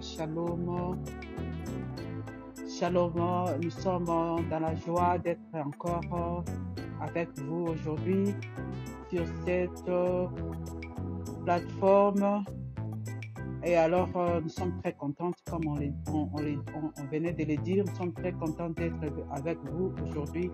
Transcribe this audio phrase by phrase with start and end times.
[0.00, 1.02] Shalom.
[2.68, 3.12] Shalom.
[3.60, 6.44] Nous sommes dans la joie d'être encore
[7.00, 8.34] avec vous aujourd'hui
[9.10, 9.90] sur cette
[11.44, 12.44] plateforme.
[13.64, 14.08] Et alors,
[14.42, 15.78] nous sommes très contents, comme on,
[16.12, 18.94] on, on, venait de le dire, nous sommes très contents d'être
[19.32, 20.52] avec vous aujourd'hui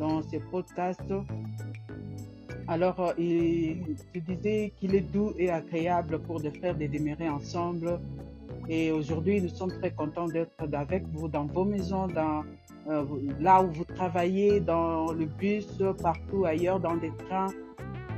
[0.00, 1.12] dans ces podcasts
[2.70, 7.28] alors, euh, il, je disais qu'il est doux et agréable pour de faire des démarrer
[7.28, 7.98] ensemble.
[8.68, 12.08] Et aujourd'hui, nous sommes très contents d'être avec vous dans vos maisons,
[12.88, 13.04] euh,
[13.40, 17.48] là où vous travaillez, dans le bus, partout ailleurs, dans des trains.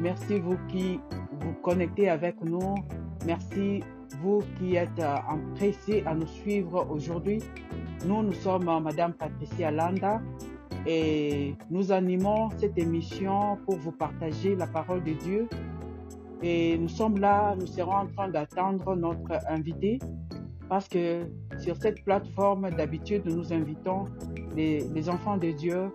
[0.01, 1.01] Merci vous qui
[1.41, 2.75] vous connectez avec nous.
[3.27, 3.83] Merci
[4.21, 7.41] vous qui êtes euh, empressés à nous suivre aujourd'hui.
[8.07, 10.21] Nous, nous sommes Madame Patricia Landa
[10.87, 15.49] et nous animons cette émission pour vous partager la parole de Dieu.
[16.43, 20.01] Et nous sommes là, nous serons en train d'attendre notre invité
[20.73, 21.27] parce que
[21.59, 24.07] sur cette plateforme, d'habitude, nous invitons
[24.57, 25.91] les, enfants de Dieu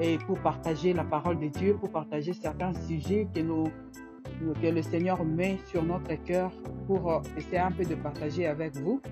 [0.00, 5.58] et pour partager la parole de Dieu, pour partager certains sujets que, le Seigneur met
[5.66, 6.50] sur notre cœur
[6.86, 9.02] pour essayer un peu de partager avec vous.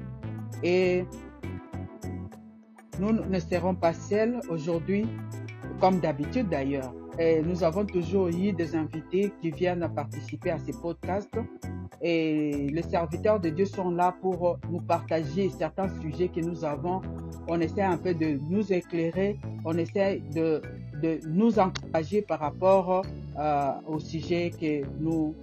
[0.63, 1.05] Et
[2.99, 5.07] nous ne serons pas seuls aujourd'hui,
[5.81, 6.95] comme d'habitude d'ailleurs.
[7.19, 11.39] Et nous avons toujours eu des invités qui viennent participer à ces podcasts.
[12.03, 17.01] Et les serviteurs de Dieu sont là pour nous partager certains sujets que nous avons.
[17.49, 20.61] On essaie un peu de nous éclairer, on essaie de,
[21.03, 23.05] de nous encourager par rapport
[23.39, 25.35] euh, au sujet que nous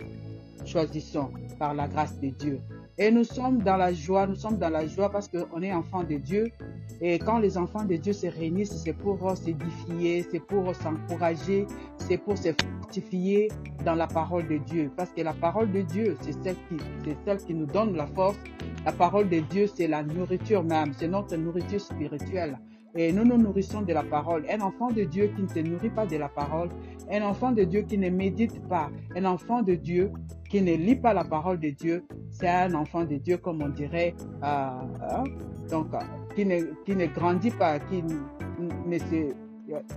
[0.66, 2.60] choisissons par la grâce de Dieu.
[2.98, 6.04] Et nous sommes dans la joie, nous sommes dans la joie parce qu'on est enfants
[6.04, 6.52] de Dieu.
[7.00, 11.66] Et quand les enfants de Dieu se réunissent, c'est pour s'édifier, c'est pour s'encourager,
[11.98, 12.50] c'est pour se
[12.82, 13.50] fortifier
[13.86, 14.92] dans la parole de Dieu.
[14.96, 18.08] Parce que la parole de Dieu, c'est celle qui, c'est celle qui nous donne la
[18.08, 18.38] force.
[18.86, 22.58] La parole de Dieu, c'est la nourriture même, c'est notre nourriture spirituelle.
[22.96, 24.46] Et nous nous nourrissons de la parole.
[24.50, 26.70] Un enfant de Dieu qui ne se nourrit pas de la parole,
[27.10, 30.12] un enfant de Dieu qui ne médite pas, un enfant de Dieu
[30.50, 33.70] qui ne lit pas la parole de Dieu, c'est un enfant de Dieu, comme on
[33.70, 34.14] dirait,
[34.44, 34.70] euh,
[35.02, 35.24] euh,
[35.70, 36.00] donc, euh,
[36.36, 39.34] qui, ne, qui ne grandit pas, qui ne se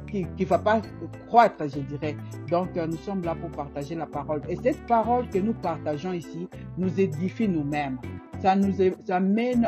[0.09, 0.81] qui ne va pas
[1.27, 2.16] croître, je dirais.
[2.49, 4.41] Donc, nous sommes là pour partager la parole.
[4.49, 7.99] Et cette parole que nous partageons ici nous édifie nous-mêmes.
[8.41, 8.72] Ça nous
[9.04, 9.66] ça mène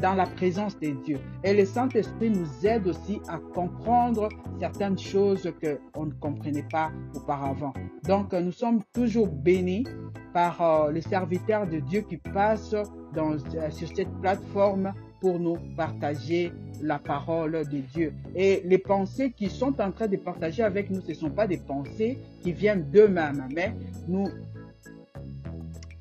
[0.00, 1.18] dans la présence de Dieu.
[1.44, 5.50] Et le Saint-Esprit nous aide aussi à comprendre certaines choses
[5.94, 7.72] qu'on ne comprenait pas auparavant.
[8.04, 9.84] Donc, nous sommes toujours bénis
[10.32, 16.52] par euh, les serviteurs de Dieu qui passent euh, sur cette plateforme pour nous partager
[16.82, 18.12] la parole de Dieu.
[18.34, 21.46] Et les pensées qu'ils sont en train de partager avec nous, ce ne sont pas
[21.46, 23.74] des pensées qui viennent d'eux-mêmes, mais
[24.08, 24.28] nous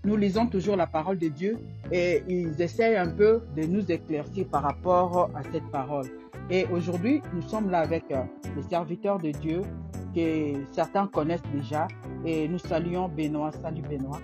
[0.06, 1.58] nous lisons toujours la parole de Dieu
[1.92, 6.06] et ils essayent un peu de nous éclaircir par rapport à cette parole.
[6.50, 8.22] Et aujourd'hui, nous sommes là avec euh,
[8.56, 9.62] les serviteurs de Dieu
[10.14, 11.88] que certains connaissent déjà
[12.24, 13.52] et nous saluons Benoît.
[13.52, 14.20] Salut Benoît.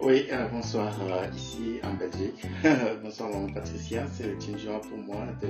[0.00, 2.44] Oui, euh, bonsoir euh, ici en Belgique.
[3.02, 5.48] bonsoir maman Patricia, c'est une joie pour moi de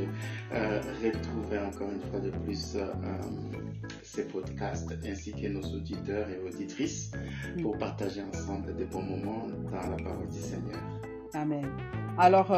[0.52, 2.76] euh, retrouver encore une fois de plus
[4.02, 7.12] ces podcasts ainsi que nos auditeurs et auditrices
[7.62, 10.80] pour partager ensemble des bons moments dans la parole du Seigneur.
[11.32, 11.66] Amen.
[12.18, 12.52] Alors,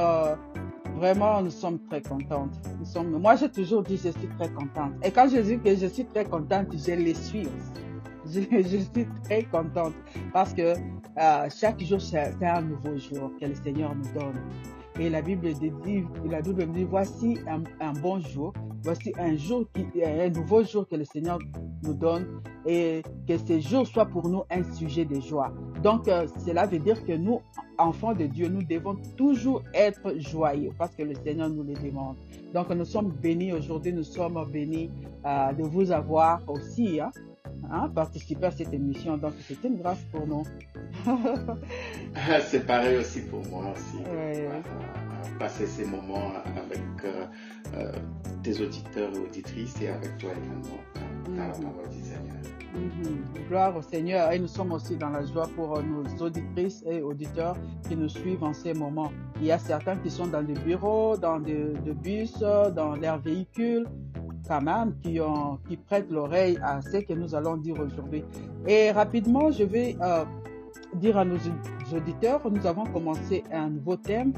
[0.96, 2.54] vraiment, nous sommes très contentes.
[2.78, 4.92] Nous sommes, moi, j'ai toujours dit je suis très contente.
[5.02, 7.86] Et quand je dis que je suis très contente, je les suis aussi.
[8.32, 9.94] Je, suis très contente
[10.32, 10.74] parce que
[11.18, 14.34] euh, chaque jour, c'est un nouveau jour que le Seigneur nous donne.
[14.98, 15.72] Et la Bible dit,
[16.28, 20.96] la Bible dit, voici un, bon jour, voici un jour qui, un nouveau jour que
[20.96, 21.38] le Seigneur
[21.82, 25.52] nous donne et que ce jour soit pour nous un sujet de joie.
[25.82, 27.40] Donc, euh, cela veut dire que nous,
[27.78, 32.16] enfants de Dieu, nous devons toujours être joyeux parce que le Seigneur nous le demande.
[32.54, 34.90] Donc, nous sommes bénis aujourd'hui, nous sommes bénis
[35.26, 37.00] euh, de vous avoir aussi.
[37.00, 37.10] Hein,
[37.70, 39.16] hein, participer à cette émission.
[39.16, 40.42] Donc, c'est une grâce pour nous.
[42.46, 44.02] c'est pareil aussi pour moi aussi.
[44.04, 44.48] Ouais.
[45.38, 47.26] passer ces moments avec euh,
[47.74, 47.92] euh,
[48.42, 50.80] tes auditeurs et auditrices et avec toi également
[51.26, 52.36] dans la parole du Seigneur.
[53.48, 54.32] Gloire au Seigneur.
[54.32, 57.56] Et nous sommes aussi dans la joie pour nos auditrices et auditeurs
[57.88, 59.12] qui nous suivent en ces moments.
[59.40, 63.18] Il y a certains qui sont dans des bureaux, dans des, des bus, dans leurs
[63.18, 63.86] véhicules
[64.46, 68.24] quand même qui, ont, prêtent l'oreille à ce que nous allons dire aujourd'hui.
[68.66, 70.24] Et rapidement, je vais euh,
[70.94, 71.36] dire à nos
[71.94, 74.32] auditeurs, nous avons commencé un nouveau thème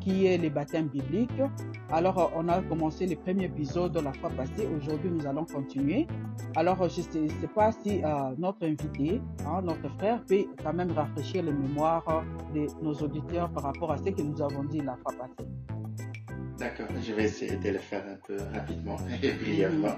[0.00, 1.42] qui est les baptêmes bibliques.
[1.90, 4.66] Alors, on a commencé le premier épisode la fois passée.
[4.76, 6.06] Aujourd'hui, nous allons continuer.
[6.56, 8.00] Alors, je ne sais, pas si
[8.38, 12.24] notre invité, hein, notre frère, peut quand même rafraîchir les mémoires
[12.54, 15.48] de nos auditeurs par rapport à ce que nous avons dit la fois passée.
[16.60, 19.96] D'accord, je vais essayer de le faire un peu rapidement et brièvement.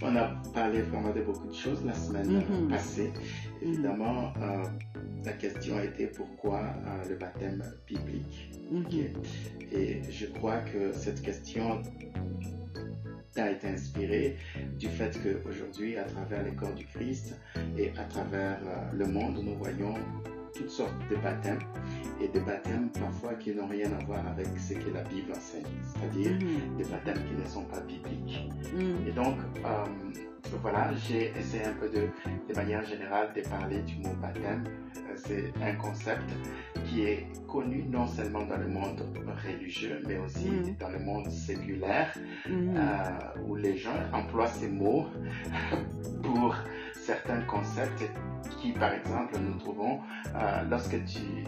[0.00, 2.68] On a parlé vraiment de beaucoup de choses la semaine mhm.
[2.68, 3.12] passée.
[3.60, 4.62] Évidemment, euh,
[5.24, 8.48] la question était pourquoi euh, le baptême biblique?
[8.70, 8.86] Mhm.
[9.72, 11.82] Et je crois que cette question
[13.34, 14.36] a été inspirée
[14.78, 17.34] du fait qu'aujourd'hui, à travers les corps du Christ
[17.76, 19.94] et à travers euh, le monde, nous voyons
[20.56, 21.58] toutes sortes de baptêmes
[22.20, 25.64] et des baptêmes parfois qui n'ont rien à voir avec ce que la Bible enseigne,
[25.82, 26.76] c'est-à-dire mm.
[26.78, 28.48] des baptêmes qui ne sont pas bibliques.
[28.74, 29.08] Mm.
[29.08, 29.84] Et donc, euh,
[30.60, 32.08] voilà, j'ai essayé un peu de,
[32.48, 34.64] de manière générale de parler du mot baptême.
[34.96, 36.30] Euh, c'est un concept
[36.84, 39.02] qui est connu non seulement dans le monde
[39.44, 40.76] religieux, mais aussi mm.
[40.78, 42.12] dans le monde séculaire,
[42.48, 45.06] euh, où les gens emploient ces mots
[46.22, 46.54] pour
[46.94, 48.04] certains concepts
[48.60, 50.00] qui, par exemple, nous trouvons
[50.34, 51.44] euh, lorsque tu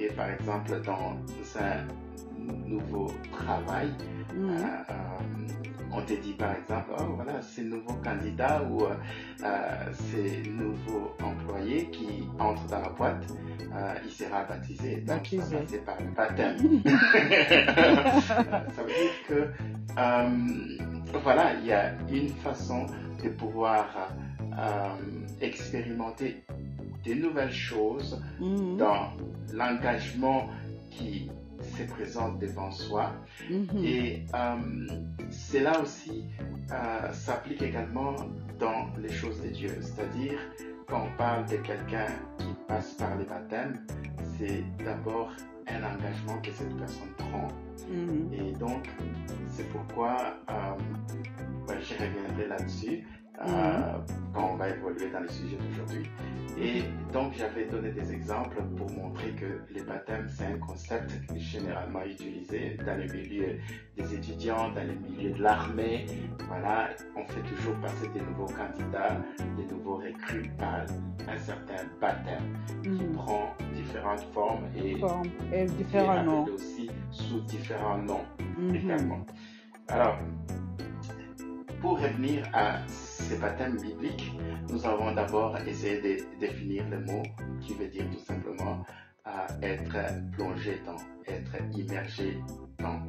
[0.00, 1.16] es, par exemple, dans
[1.58, 1.86] un
[2.38, 3.90] nouveau travail.
[4.34, 4.54] Euh,
[5.92, 8.80] on te dit par exemple, oh voilà, ce nouveau candidat ou
[9.38, 13.26] ce nouveau employé qui entre dans la boîte,
[14.04, 14.96] il sera baptisé.
[14.96, 15.78] Donc, baptisé.
[15.78, 16.82] par le baptême.
[18.26, 22.86] ça veut dire que, voilà, il y a une façon
[23.22, 24.12] de pouvoir
[25.40, 26.42] expérimenter
[27.04, 28.76] des nouvelles choses mhm.
[28.76, 29.12] dans
[29.52, 30.48] l'engagement
[30.90, 31.30] qui
[31.62, 33.12] se présente devant soi.
[33.50, 33.84] Mhm.
[33.84, 34.56] Et euh,
[35.30, 36.26] cela aussi
[36.72, 38.14] euh, s'applique également
[38.58, 39.78] dans les choses de Dieu.
[39.80, 40.38] C'est-à-dire,
[40.86, 42.06] quand on parle de quelqu'un
[42.38, 43.86] qui passe par les baptêmes,
[44.38, 45.30] c'est d'abord
[45.68, 47.48] un engagement que cette personne prend.
[47.88, 48.32] Mhm.
[48.32, 48.88] Et donc,
[49.46, 50.52] c'est pourquoi euh,
[51.66, 53.04] ben, je reviendrai là-dessus.
[53.42, 53.98] Euh,
[54.34, 56.10] quand on va évoluer dans le sujet d'aujourd'hui.
[56.60, 56.82] Et
[57.12, 62.76] donc, j'avais donné des exemples pour montrer que les baptêmes, c'est un concept généralement utilisé
[62.84, 63.56] dans le milieu
[63.96, 66.06] des étudiants, dans le milieu de l'armée.
[66.48, 69.16] Voilà, on fait toujours passer des nouveaux candidats,
[69.56, 70.84] des nouveaux recrues par
[71.26, 73.12] un certain baptême qui mhm.
[73.12, 75.00] prend différentes formes et,
[75.52, 76.44] et différents noms.
[76.44, 78.24] aussi sous différents noms
[78.58, 78.74] mhm.
[78.74, 79.24] également.
[79.88, 80.18] Alors,
[81.80, 84.32] pour revenir à ces baptêmes bibliques,
[84.70, 87.22] nous avons d'abord essayé de définir le mot
[87.60, 88.84] qui veut dire tout simplement
[89.26, 89.30] euh,
[89.62, 89.96] être
[90.32, 90.96] plongé dans,
[91.26, 92.38] être immergé
[92.78, 93.00] dans.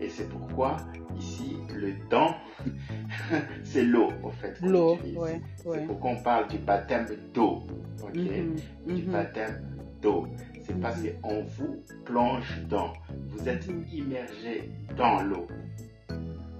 [0.00, 0.76] Et c'est pourquoi
[1.18, 2.34] ici, le dans,
[3.64, 4.60] c'est l'eau, en fait.
[4.62, 7.62] L'eau, ouais, C'est pourquoi on parle du baptême d'eau,
[8.02, 8.14] ok?
[8.14, 8.56] Mhm,
[8.86, 9.12] du mhm.
[9.12, 10.26] baptême d'eau.
[10.62, 11.20] C'est parce mhm.
[11.22, 12.92] qu'on vous plonge dans,
[13.28, 15.46] vous êtes immergé dans l'eau.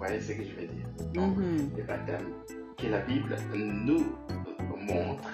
[0.01, 0.87] Vous voyez ce que je veux dire?
[1.13, 1.37] Donc,
[1.77, 2.33] le baptême
[2.79, 4.17] que la Bible nous
[4.75, 5.29] montre,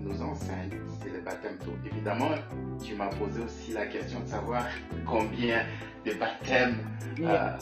[0.00, 1.76] nous enseigne, c'est le baptême d'eau.
[1.86, 2.30] Évidemment,
[2.84, 4.64] tu m'as posé aussi la question de savoir
[5.06, 5.62] combien
[6.04, 6.78] de baptêmes
[7.20, 7.56] euh, euh,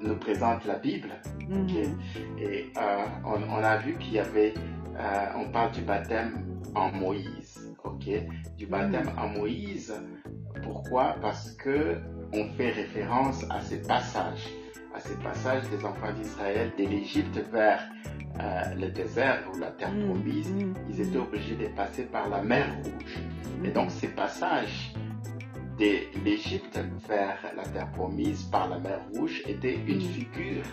[0.00, 1.10] nous présente la Bible.
[1.48, 2.40] Mm-hmm.
[2.40, 4.54] Et euh, on, a vu qu'il y avait,
[5.36, 8.08] on parle du baptême en Moïse, ok,
[8.56, 9.18] du baptême mm.
[9.20, 9.94] en Moïse.
[10.64, 11.14] Pourquoi?
[11.22, 11.98] Parce que
[12.32, 14.48] on fait référence à ces passages,
[14.96, 17.82] à ces passages des enfants d'Israël de l'Égypte vers
[18.40, 21.22] euh, le désert ou la terre mm, promise, mm, ils étaient mm.
[21.22, 23.18] obligés de passer par la mer Rouge.
[23.62, 24.94] Et donc ces passages
[25.78, 30.64] de l'Égypte vers la terre promise par la mer Rouge étaient une figure,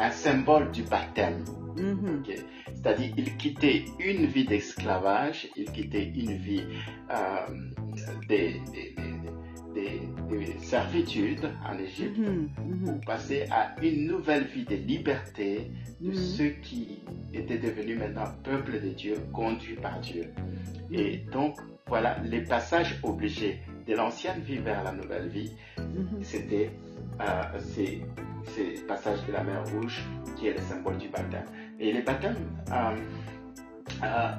[0.00, 1.44] un symbole du baptême.
[1.76, 2.42] Mm-hmm.
[2.74, 6.64] C'est-à-dire, ils quittaient une vie d'esclavage, ils quittaient une vie
[7.10, 7.46] euh,
[8.28, 8.94] des, des,
[10.60, 12.84] servitudes en Égypte mhm, mhm.
[12.84, 15.70] pour passer à une nouvelle vie de liberté
[16.00, 16.14] de mhm.
[16.14, 17.00] ceux qui
[17.32, 20.32] étaient devenus maintenant peuple de Dieu, conduits par Dieu.
[20.90, 21.56] Et donc,
[21.86, 25.52] voilà, les passages obligés de l'ancienne vie vers la nouvelle vie,
[26.22, 26.70] c'était
[27.20, 28.04] euh, ces,
[28.86, 30.02] passages de la mer Rouge
[30.36, 31.44] qui est le symbole du baptême.
[31.80, 32.36] Et les baptêmes
[32.70, 32.96] euh,
[34.02, 34.32] euh,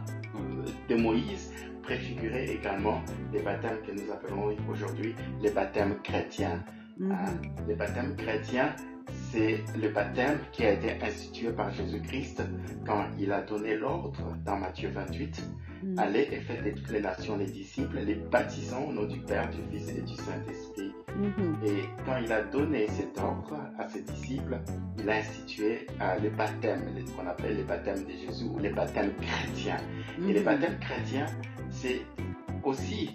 [0.88, 1.52] de Moïse
[1.90, 3.02] préfigurer également
[3.34, 6.64] les baptêmes que nous appelons aujourd'hui les baptêmes chrétiens.
[7.00, 7.12] Mhm.
[7.12, 7.32] Hein?
[7.68, 8.76] Les baptêmes chrétiens,
[9.32, 12.44] c'est le baptême qui a été institué par Jésus-Christ
[12.86, 15.42] quand il a donné l'ordre dans Matthieu 28.
[15.82, 15.98] Mhm.
[15.98, 19.50] Allez et faites de toutes les nations les disciples, les baptisant au nom du Père,
[19.50, 20.94] du Fils et du Saint-Esprit.
[21.16, 21.58] Mhm.
[21.66, 24.60] Et quand il a donné cet ordre à ses disciples,
[25.00, 28.70] il a institué euh, le baptême, ce qu'on appelle les baptêmes de Jésus ou les
[28.70, 29.78] baptêmes chrétiens.
[30.28, 31.26] Et les baptêmes chrétiens,
[31.70, 32.02] c'est
[32.64, 33.10] aussi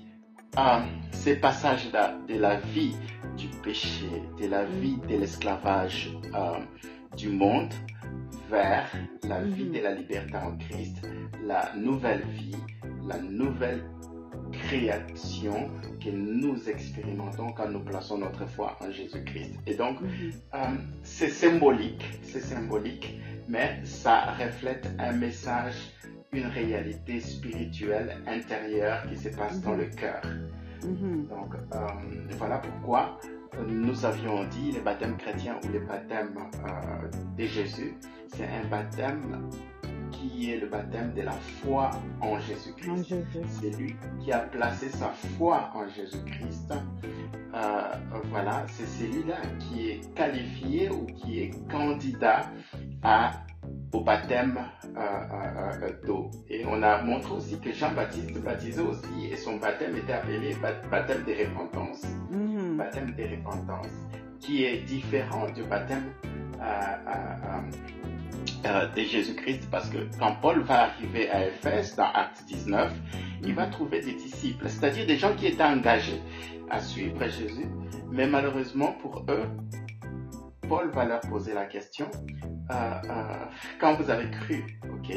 [0.58, 0.80] euh,
[1.12, 2.94] ces passages-là de la vie
[3.36, 4.06] du péché,
[4.40, 6.58] de la vie de l'esclavage euh,
[7.16, 7.72] du monde
[8.50, 8.90] vers
[9.24, 11.06] la vie de la liberté en Christ,
[11.44, 12.56] la nouvelle vie,
[13.06, 13.84] la nouvelle
[14.52, 15.70] création
[16.02, 19.54] que nous expérimentons quand nous plaçons notre foi en Jésus-Christ.
[19.66, 19.98] Et donc,
[20.54, 20.58] euh,
[21.02, 23.18] c'est symbolique, c'est symbolique,
[23.48, 25.74] mais ça reflète un message,
[26.34, 30.20] une réalité spirituelle intérieure qui se passe dans le cœur.
[30.82, 31.78] Donc, euh,
[32.36, 33.18] voilà pourquoi
[33.66, 37.94] nous avions dit le baptême chrétien ou le baptême euh, de Jésus,
[38.28, 39.48] c'est un baptême
[40.10, 43.14] qui est le baptême de la foi en Jésus-Christ.
[43.48, 46.72] C'est lui qui a placé sa foi en Jésus-Christ.
[47.54, 52.50] Euh, voilà, c'est celui-là qui est qualifié ou qui est candidat
[53.02, 53.32] à,
[53.92, 54.58] au baptême
[54.96, 56.30] euh, euh, d'eau.
[56.48, 60.56] Et on a montré aussi que Jean-Baptiste baptisait aussi et son baptême était appelé
[60.90, 62.02] baptême de repentance.
[62.32, 62.76] Mm-hmm.
[62.76, 63.92] Baptême de repentance,
[64.40, 66.12] qui est différent du baptême
[68.66, 72.92] euh, de Jésus-Christ parce que quand Paul va arriver à Éphèse, dans Acte 19,
[73.42, 76.20] il va trouver des disciples, c'est-à-dire des gens qui étaient engagés
[76.70, 77.68] à suivre Jésus,
[78.10, 79.44] mais malheureusement pour eux,
[80.68, 82.06] Paul va leur poser la question,
[82.70, 83.44] euh, euh,
[83.80, 85.14] quand vous avez cru, ok,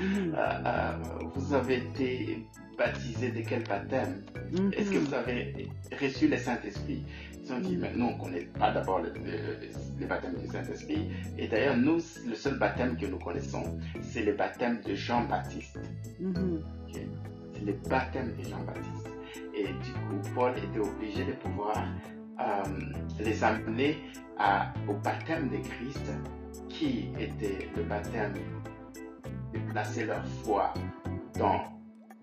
[0.00, 1.32] mm-hmm.
[1.34, 4.24] vous avez été baptisé de quel baptême?
[4.72, 5.68] Est-ce que vous avez
[6.00, 7.02] reçu le Saint-Esprit?
[7.42, 11.10] Ils ont dit, mais nous, on ne connaît pas d'abord le, baptême du Saint-Esprit.
[11.38, 15.78] Et d'ailleurs, nous, le seul baptême que nous connaissons, c'est le baptême de Jean-Baptiste.
[16.20, 16.60] Mm-hmm.
[16.92, 19.10] C'est le baptême de Jean-Baptiste.
[19.54, 21.86] Et du coup, Paul était obligé de pouvoir
[22.40, 22.62] euh,
[23.20, 23.96] les amener
[24.88, 26.12] au baptême de Christ,
[26.68, 28.34] qui était le baptême
[29.52, 30.72] de placer leur foi
[31.38, 31.62] dans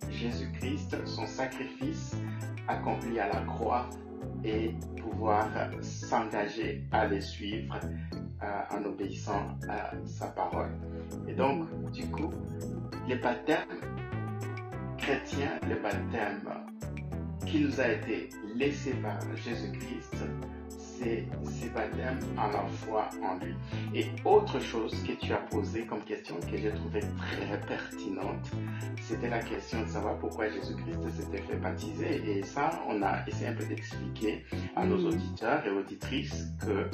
[0.09, 2.15] Jésus-Christ, son sacrifice
[2.67, 3.89] accompli à la croix
[4.43, 5.47] et pouvoir
[5.81, 7.79] s'engager à les suivre
[8.43, 10.71] euh, en obéissant à sa parole.
[11.27, 12.29] Et donc, du coup,
[13.07, 13.67] le baptême
[14.97, 16.49] chrétien, le baptême
[17.45, 20.15] qui nous a été laissé par Jésus-Christ,
[21.03, 23.53] c'est ce baptême en la foi en lui.
[23.93, 28.51] Et autre chose que tu as posé comme question que j'ai trouvé très pertinente,
[29.01, 32.21] c'était la question de savoir pourquoi Jésus-Christ s'était fait baptiser.
[32.25, 34.45] Et ça, on a essayé un peu d'expliquer
[34.75, 35.05] à nos mm.
[35.07, 36.89] auditeurs et auditrices que, euh,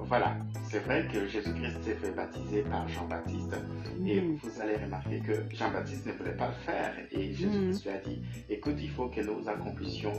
[0.00, 3.56] voilà, c'est vrai que Jésus-Christ s'est fait baptiser par Jean-Baptiste.
[4.04, 4.36] Et mm.
[4.42, 6.94] vous allez remarquer que Jean-Baptiste ne voulait pas le faire.
[7.10, 10.12] Et Jésus-Christ lui a dit, écoute, il faut que nous accomplissions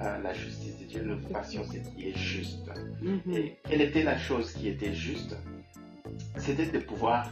[0.00, 2.35] euh, la justice de Dieu, nous fassions ce qui est juste.
[2.42, 3.36] Mm-hmm.
[3.36, 5.36] Et quelle était la chose qui était juste?
[6.36, 7.30] C'était de pouvoir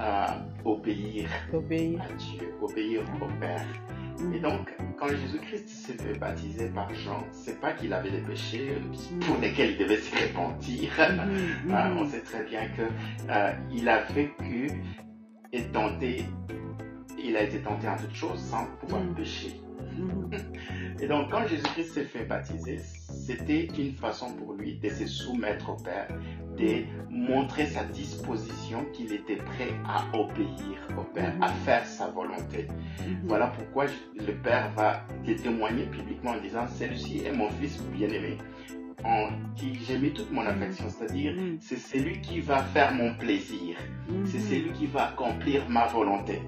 [0.00, 0.26] euh,
[0.64, 3.64] obéir, obéir, à Dieu, obéir au Père.
[4.18, 4.40] Et mm-hmm.
[4.40, 8.74] donc, quand Jésus-Christ s'est fait baptiser par Jean, c'est pas qu'il avait des péchés
[9.20, 9.40] pour mm-hmm.
[9.40, 10.90] lesquels il devait se repentir.
[10.98, 12.82] Euh, on sait très bien que
[13.72, 14.70] il a vécu
[15.52, 16.24] et tenté,
[17.22, 19.60] il a été tenté en toutes choses sans pouvoir pécher.
[21.00, 25.70] Et donc, quand Jésus-Christ s'est fait baptiser, c'était une façon pour lui de se soumettre
[25.70, 26.08] au Père,
[26.58, 32.68] de montrer sa disposition qu'il était prêt à obéir au Père, à faire sa volonté.
[33.24, 38.36] Voilà pourquoi le Père va le témoigner publiquement en disant, celui-ci est mon fils bien-aimé
[39.04, 43.76] en qui j'ai mis toute mon affection, c'est-à-dire c'est celui qui va faire mon plaisir,
[44.24, 46.40] c'est celui qui va accomplir ma volonté.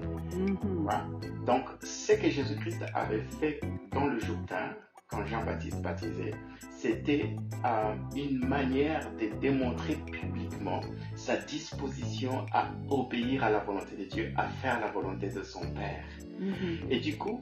[0.61, 1.05] Voilà.
[1.45, 3.59] Donc, ce que Jésus-Christ avait fait
[3.91, 4.75] dans le Jourdain,
[5.07, 6.33] quand Jean-Baptiste baptisait,
[6.71, 10.81] c'était euh, une manière de démontrer publiquement
[11.15, 15.61] sa disposition à obéir à la volonté de Dieu, à faire la volonté de son
[15.73, 16.03] Père.
[16.41, 16.89] Mm-hmm.
[16.89, 17.39] Et du coup,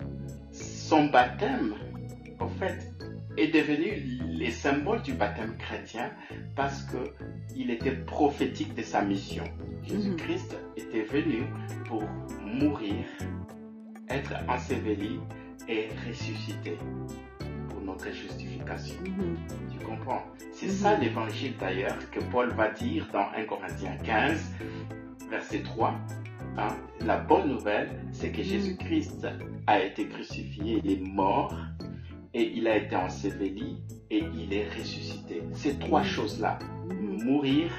[0.52, 1.76] son baptême,
[2.40, 2.92] en fait,
[3.38, 6.12] est devenu le symbole du baptême chrétien
[6.56, 9.44] parce qu'il était prophétique de sa mission.
[9.84, 11.44] Jésus-Christ était venu
[11.88, 12.04] pour
[12.44, 13.06] mourir
[14.10, 15.20] être enseveli
[15.68, 16.78] et ressuscité
[17.70, 18.96] pour notre justification.
[19.02, 19.38] Mhm.
[19.72, 20.24] Tu comprends?
[20.52, 20.72] C'est mhm.
[20.72, 24.54] ça l'évangile d'ailleurs que Paul va dire dans 1 Corinthiens 15,
[25.30, 25.96] verset 3.
[26.58, 26.68] Hein.
[27.06, 28.44] La bonne nouvelle, c'est que mhm.
[28.44, 29.28] Jésus-Christ
[29.68, 31.56] a été crucifié, il est mort
[32.34, 33.78] et il a été enseveli
[34.10, 35.44] et il est ressuscité.
[35.54, 36.60] Ces trois choses-là,
[37.24, 37.72] mourir,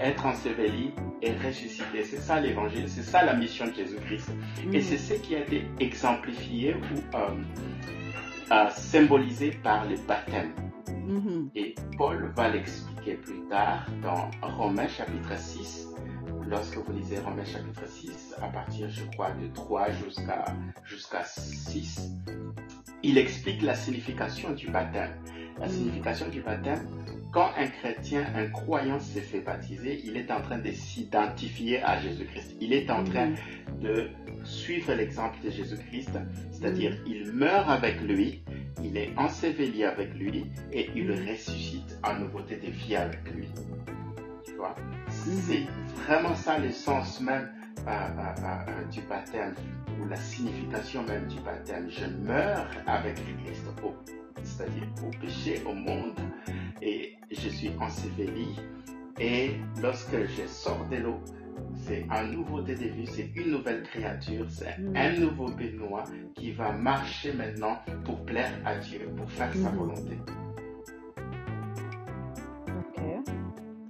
[0.00, 0.90] être enseveli
[1.22, 2.04] et ressuscité.
[2.04, 4.30] C'est ça l'évangile, c'est ça la mission de Jésus-Christ.
[4.72, 4.82] Et mm.
[4.82, 7.28] c'est ce qui a été exemplifié ou euh,
[8.52, 10.52] euh, symbolisé par le baptême.
[10.88, 11.50] Mm-hmm.
[11.56, 15.88] Et Paul va l'expliquer plus tard dans Romains chapitre 6.
[16.48, 20.44] Lorsque vous lisez Romains chapitre 6, à partir, je crois, de 3 jusqu'à
[20.84, 22.10] jusqu'à 6,
[23.02, 25.10] il explique la signification du baptême.
[25.58, 25.70] La Mm.
[25.70, 26.86] signification du baptême,
[27.32, 32.00] quand un chrétien, un croyant s'est fait baptiser, il est en train de s'identifier à
[32.00, 32.56] Jésus-Christ.
[32.60, 33.34] Il est en train Mm.
[33.82, 34.08] de
[34.44, 36.10] suivre l'exemple de Jésus-Christ,
[36.52, 37.06] c'est-à-dire Mm.
[37.08, 38.42] il meurt avec lui,
[38.82, 43.48] il est enseveli avec lui et il ressuscite en nouveauté de vie avec lui.
[44.46, 44.74] Tu vois?
[45.08, 45.66] C'est
[46.06, 47.48] vraiment ça le sens même
[48.90, 49.54] du baptême
[50.00, 51.88] ou la signification même du baptême.
[51.90, 53.64] Je meurs avec Christ,
[54.42, 56.14] c'est-à-dire au péché, au monde,
[56.82, 58.56] et je suis enseveli.
[59.20, 61.20] Et lorsque je sors de l'eau,
[61.74, 64.96] c'est un nouveau vie, c'est une nouvelle créature, c'est Mm.
[64.96, 66.04] un nouveau Benoît
[66.34, 69.76] qui va marcher maintenant pour plaire à Dieu, pour faire sa Mhm.
[69.76, 70.18] volonté.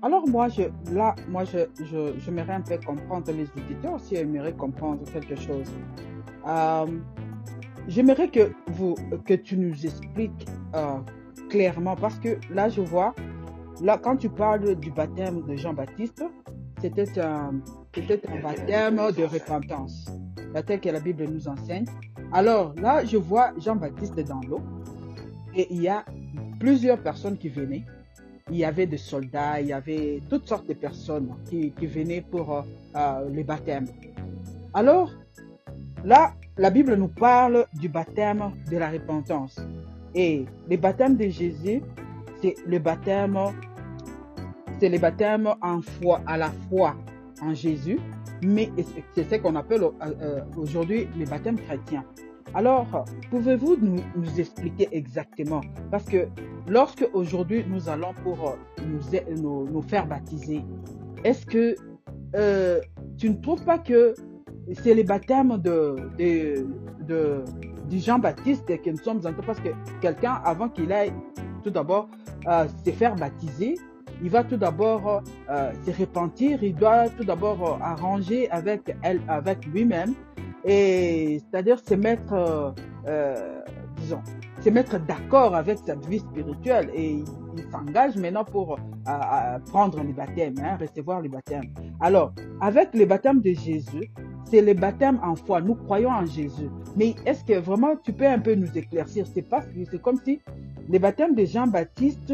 [0.01, 0.63] Alors moi, je,
[0.93, 5.67] là, moi, je, je, j'aimerais un peu comprendre, les auditeurs aussi aimeraient comprendre quelque chose.
[6.47, 6.87] Euh,
[7.89, 10.99] j'aimerais que vous, que tu nous expliques euh,
[11.51, 13.13] clairement, parce que là, je vois,
[13.83, 16.25] là, quand tu parles du baptême de Jean-Baptiste,
[16.81, 17.55] c'était un,
[17.93, 20.07] c'était un baptême de repentance,
[20.65, 21.87] tel que la Bible nous enseigne.
[22.33, 24.61] Alors là, je vois Jean-Baptiste dans l'eau,
[25.57, 26.05] et il y a
[26.61, 27.85] plusieurs personnes qui venaient
[28.51, 32.23] il y avait des soldats, il y avait toutes sortes de personnes qui, qui venaient
[32.23, 32.63] pour euh,
[32.97, 33.87] euh, le baptême.
[34.75, 35.11] Alors,
[36.05, 39.59] là, la Bible nous parle du baptême de la repentance.
[40.15, 41.83] Et le baptême de Jésus,
[42.41, 43.39] c'est le baptême,
[44.81, 46.97] c'est le baptême en foi, à la foi
[47.43, 47.99] en Jésus,
[48.43, 48.71] mais
[49.15, 52.05] c'est ce qu'on appelle euh, aujourd'hui le baptême chrétien.
[52.55, 55.61] Alors, pouvez-vous nous, expliquer exactement?
[55.91, 56.29] Parce que
[56.67, 60.63] lorsque aujourd'hui nous allons pour euh, nous, faire baptiser,
[61.25, 61.77] est-ce que
[62.35, 62.81] euh,
[63.19, 64.15] tu ne trouves pas que
[64.73, 65.97] c'est le baptême de,
[67.07, 67.45] de,
[67.91, 71.13] Jean-Baptiste que nous sommes en train parce que quelqu'un, avant qu'il aille
[71.63, 72.09] tout d'abord
[72.47, 73.77] euh, se faire baptiser,
[74.23, 80.15] il va tout d'abord se repentir, il doit tout d'abord arranger avec elle, avec lui-même,
[80.69, 82.71] et c'est-à-dire se mettre, euh,
[83.07, 83.61] euh,
[83.97, 84.21] disons,
[84.61, 87.25] se mettre d'accord avec sa vie spirituelle et il,
[87.73, 88.79] s'engage maintenant pour
[89.73, 91.65] prendre le baptême, hein, recevoir le baptême.
[92.01, 94.13] Alors, avec le baptême de Jésus,
[94.45, 95.61] c'est le baptême en foi.
[95.61, 96.69] Nous croyons en Jésus.
[96.97, 99.27] Mais est-ce que vraiment tu peux un peu nous éclaircir?
[99.27, 99.45] C'est
[99.91, 100.41] c'est comme si
[100.89, 102.33] le baptême de Jean-Baptiste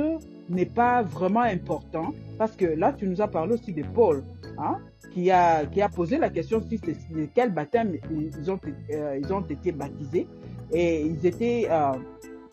[0.49, 4.23] n'est pas vraiment important parce que là tu nous as parlé aussi de Paul,
[4.59, 4.79] hein,
[5.13, 8.59] qui a qui a posé la question si c'est quel baptême ils ont
[8.93, 10.27] euh, ils ont été baptisés
[10.73, 11.93] et ils étaient euh,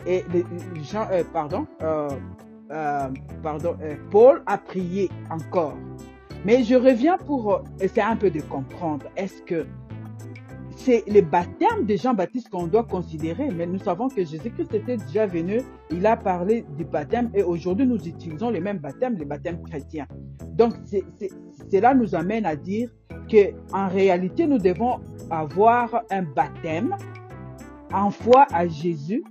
[0.05, 1.65] et les gens euh, pardon
[3.43, 3.75] pardon
[4.09, 5.77] Paul a prié encore.
[6.43, 9.05] Mais je reviens pour essayer un peu de comprendre.
[9.15, 9.67] Est-ce que
[10.75, 15.25] c'est le baptême de Jean-Baptiste qu'on doit considérer, mais nous savons que Jésus-Christ était déjà
[15.25, 19.61] venu, il a parlé du baptême et aujourd'hui nous utilisons le même baptême, le baptême
[19.63, 20.07] chrétien.
[20.53, 20.73] Donc
[21.71, 22.89] cela nous amène à dire
[23.29, 26.95] que en réalité nous devons avoir un baptême
[27.93, 29.23] en foi à Jésus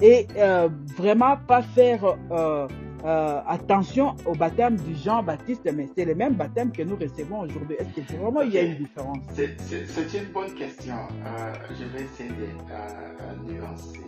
[0.00, 2.66] et euh, vraiment pas faire euh,
[3.04, 7.76] euh, attention au baptême de Jean-Baptiste, mais c'est le même baptême que nous recevons aujourd'hui.
[7.78, 9.18] Est-ce que vraiment il y a une différence?
[9.34, 10.96] C'est une bonne question.
[11.24, 14.00] Euh, je vais essayer de euh, nuancer.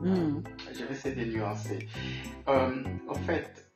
[0.00, 0.42] Mm.
[0.72, 1.88] Je vais essayer de nuancer.
[2.46, 3.68] en fait,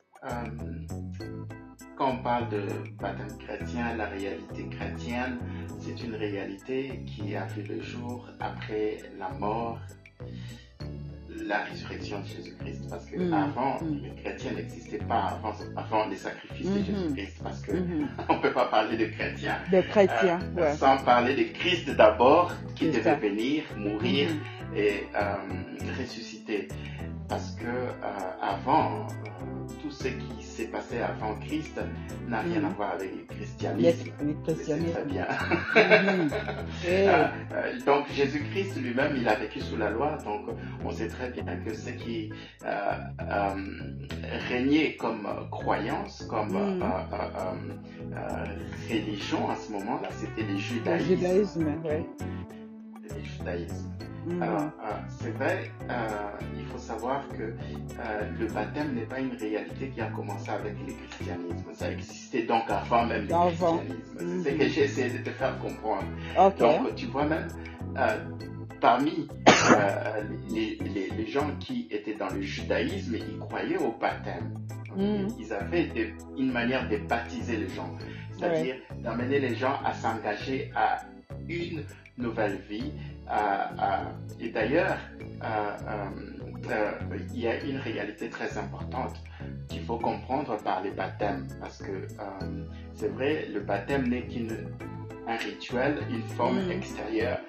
[1.97, 2.67] quand on parle de
[2.99, 5.39] baptême chrétien, la réalité chrétienne,
[5.79, 9.79] c'est une réalité qui a vu le jour après la mort
[11.45, 12.89] la résurrection de Jésus-Christ.
[12.89, 13.33] Parce que Mm.
[13.33, 13.99] avant, Mm.
[14.03, 16.85] les chrétiens n'existaient pas avant, avant les sacrifices de Mhm.
[16.85, 17.41] Jésus-Christ.
[17.43, 18.07] Parce que Mhm.
[18.29, 20.73] on peut pas parler de chrétiens Des chrétiens, euh, ouais.
[20.75, 23.15] sans parler de Christ d'abord qui devait ça.
[23.15, 24.77] venir, mourir Mhm.
[24.77, 25.35] et euh,
[25.99, 26.67] ressusciter.
[27.29, 27.93] Parce que euh,
[28.41, 31.79] avant, euh, tout ce qui s'est passé avant Christ
[32.27, 32.65] n'a rien Mhm.
[32.65, 34.09] à voir avec le christianisme.
[34.45, 34.91] christianisme.
[34.93, 35.27] très bien.
[35.75, 36.29] Mhm.
[36.87, 40.43] Et- Euh, euh, donc Jésus-Christ lui-même, il a vécu sous la loi, donc
[40.85, 42.31] on sait très bien que ce qui
[42.65, 43.53] euh, euh,
[44.49, 46.81] régnait comme croyance, comme Mm.
[48.13, 48.45] euh,
[48.89, 51.07] religion à ce moment-là, c'était les Le judaïsmes.
[51.07, 52.05] judaïsme, ouais.
[53.15, 53.91] Les judaïsmes.
[54.25, 54.43] Mhm.
[54.43, 56.07] Alors, euh, c'est vrai, euh,
[56.57, 60.73] il faut savoir que euh, le baptême n'est pas une réalité qui a commencé avec
[60.85, 61.65] le christianisme.
[61.73, 63.77] Ça existait donc avant même le Avant.
[63.77, 64.43] christianisme.
[64.43, 66.03] C'est ce que j'ai essayé de te faire comprendre.
[66.59, 67.47] Donc, tu vois même,
[68.79, 69.27] parmi
[70.51, 74.53] les, les- les gens qui étaient dans le judaïsme, ils croyaient au baptême.
[74.95, 75.27] Mhm.
[75.39, 77.95] Ils avaient une manière de baptiser les gens,
[78.37, 81.01] c'est-à-dire d'amener les gens à s'engager à
[81.47, 81.83] une
[82.17, 82.91] nouvelle vie.
[84.39, 84.97] Et d'ailleurs,
[87.33, 89.15] il y a une réalité très importante
[89.69, 92.07] qu'il faut comprendre par les baptêmes, parce que
[92.93, 96.71] c'est vrai, le baptême n'est qu'un rituel, une forme mm.
[96.71, 97.39] extérieure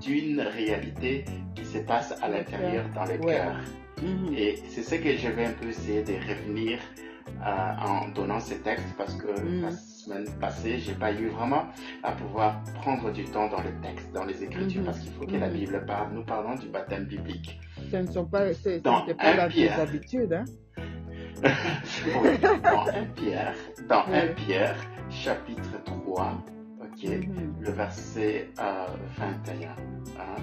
[0.00, 3.56] d'une réalité qui se passe à l'intérieur dans le cœur.
[4.02, 4.34] Mm-hmm.
[4.36, 6.78] Et c'est ce que je vais un peu essayer de revenir
[7.44, 9.76] euh, en donnant ces textes parce que mm.
[10.08, 11.66] Semaine passée, j'ai pas eu vraiment
[12.02, 14.84] à pouvoir prendre du temps dans le texte, dans les Écritures, mm-hmm.
[14.84, 15.52] parce qu'il faut que la mm-hmm.
[15.52, 16.12] Bible parle.
[16.12, 17.60] Nous parlons du baptême biblique.
[17.90, 20.44] Ce ne sont pas, c'est, dans pas la Pierre, habitudes, hein?
[21.44, 22.30] oui,
[22.62, 23.54] dans 1 Pierre,
[23.88, 24.76] dans 1 Pierre,
[25.08, 26.44] chapitre 3,
[27.06, 27.60] Mm-hmm.
[27.60, 29.68] le verset 21.
[29.68, 29.72] Euh,
[30.18, 30.36] hein.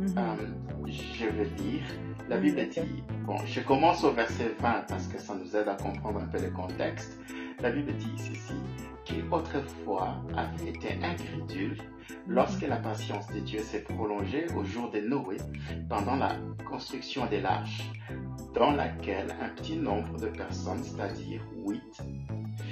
[0.00, 0.18] mm-hmm.
[0.18, 1.84] euh, je vais lire.
[2.28, 2.36] La.
[2.36, 6.20] Bible dit, bon, je commence au verset 20 parce que ça nous aide à comprendre
[6.20, 7.18] un peu le contexte.
[7.60, 8.54] La Bible dit ceci,
[9.10, 11.76] qui autrefois avait été incrédule
[12.28, 15.36] lorsque la patience de Dieu s'est prolongée au jour de Noé
[15.88, 17.90] pendant la construction des l'arche,
[18.54, 22.02] dans laquelle un petit nombre de personnes, c'est-à-dire huit,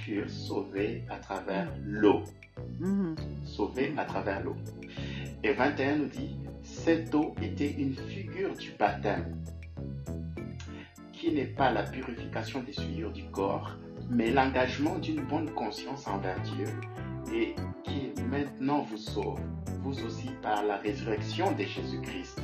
[0.03, 2.23] furent sauvées à travers l'eau.
[2.81, 3.17] Mhm.
[3.45, 4.57] sauvé à travers l'eau.
[5.43, 9.43] Et 21 nous dit, cette eau était une figure du baptême,
[11.13, 13.77] qui n'est pas la purification des souillures du corps,
[14.11, 16.67] mais l'engagement d'une bonne conscience envers Dieu
[17.33, 19.41] et qui maintenant vous sauve,
[19.83, 22.41] vous aussi par la résurrection de Jésus-Christ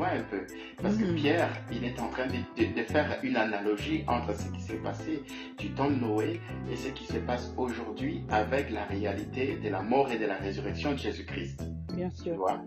[0.00, 0.46] vois un peu.
[0.82, 1.14] Parce que mhm.
[1.14, 5.22] Pierre, il est en train de, faire une analogie entre ce qui s'est passé
[5.58, 9.82] du temps de Noé et ce qui se passe aujourd'hui avec la réalité de la
[9.82, 11.62] mort et de la résurrection de Jésus-Christ.
[11.94, 12.32] Bien sûr.
[12.32, 12.62] Tu vois?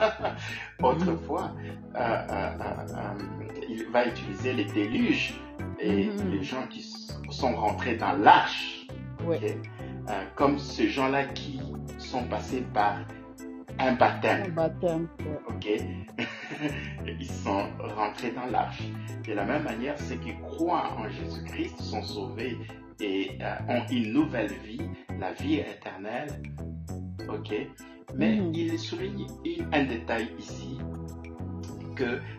[0.82, 1.54] Autrefois,
[1.94, 5.40] euh, euh, euh, il va utiliser les déluges
[5.78, 6.32] et mhm.
[6.32, 6.82] les gens qui
[7.30, 8.88] sont rentrés dans l'arche.
[10.34, 11.60] comme ces gens-là qui
[11.98, 12.96] sont passés par
[13.78, 14.46] un baptême.
[14.46, 15.08] Un baptême.
[15.48, 15.68] Ok?
[17.06, 18.82] Ils sont rentrés dans l'arche.
[19.26, 22.56] De la même manière, ceux qui croient en Jésus-Christ sont sauvés
[23.00, 24.82] et euh, ont une nouvelle vie,
[25.18, 26.42] la vie éternelle.
[27.28, 27.54] Ok?
[28.14, 28.54] Mais mm-hmm.
[28.54, 29.26] il souligne
[29.72, 30.78] un détail ici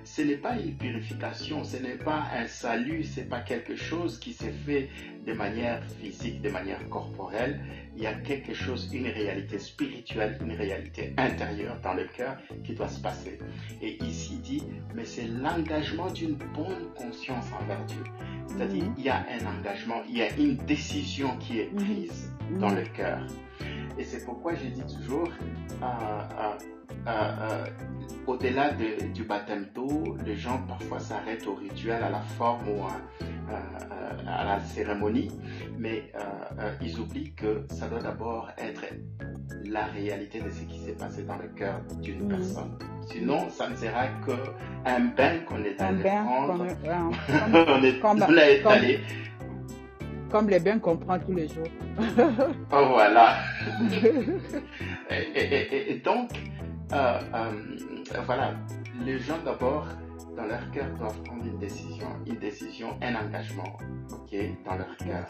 [0.03, 4.19] ce n'est pas une purification, ce n'est pas un salut, ce n'est pas quelque chose
[4.19, 4.89] qui s'est fait
[5.25, 7.59] de manière physique, de manière corporelle.
[8.01, 12.73] Il y a quelque chose, une réalité spirituelle, une réalité intérieure dans le cœur qui
[12.73, 13.37] doit se passer.
[13.79, 14.63] Et ici dit,
[14.95, 18.03] mais c'est l'engagement d'une bonne conscience envers Dieu.
[18.47, 18.95] C'est-à-dire, mhm.
[18.97, 21.75] il y a un engagement, il y a une décision qui est mhm.
[21.75, 22.77] prise dans mhm.
[22.77, 23.19] le cœur.
[23.99, 26.57] Et c'est pourquoi je dis toujours, euh, euh,
[27.07, 27.65] euh, euh,
[28.27, 28.71] au-delà
[29.13, 32.97] du baptême d'eau, les gens parfois s'arrêtent au rituel, à la forme ou à,
[33.51, 35.31] euh, à la cérémonie,
[35.77, 36.11] mais
[36.81, 38.85] ils oublient que ça doit d'abord être
[39.65, 42.77] la réalité de ce qui s'est passé dans le cœur d'une personne.
[43.09, 46.65] Sinon, ça ne sera qu'un bain qu'on est allé prendre.
[47.53, 48.99] on est, comme, allé
[50.31, 51.67] comme les bains qu'on prend tous les jours.
[52.71, 53.35] oh voilà.
[55.11, 56.29] et, donc,
[56.93, 58.55] euh, euh, voilà,
[59.03, 59.87] les gens d'abord,
[60.35, 63.77] dans leur cœur, doivent prendre une décision, une décision, un engagement,
[64.11, 65.25] ok, dans leur cœur.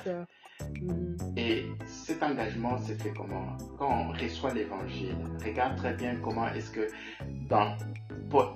[0.62, 1.38] Mm-hmm.
[1.38, 3.58] Et cet engagement se fait comment?
[3.78, 6.88] Quand on reçoit l'évangile, regarde très bien comment est-ce que
[7.50, 7.76] dans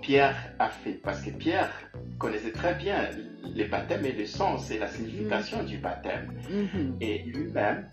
[0.02, 1.72] Pierre a fait, parce que Pierre
[2.18, 3.10] connaissait très bien
[3.44, 5.66] les baptêmes et le sens et la signification mm-hmm.
[5.66, 6.34] du baptême.
[6.50, 7.02] Mm-hmm.
[7.02, 7.90] Et lui-même,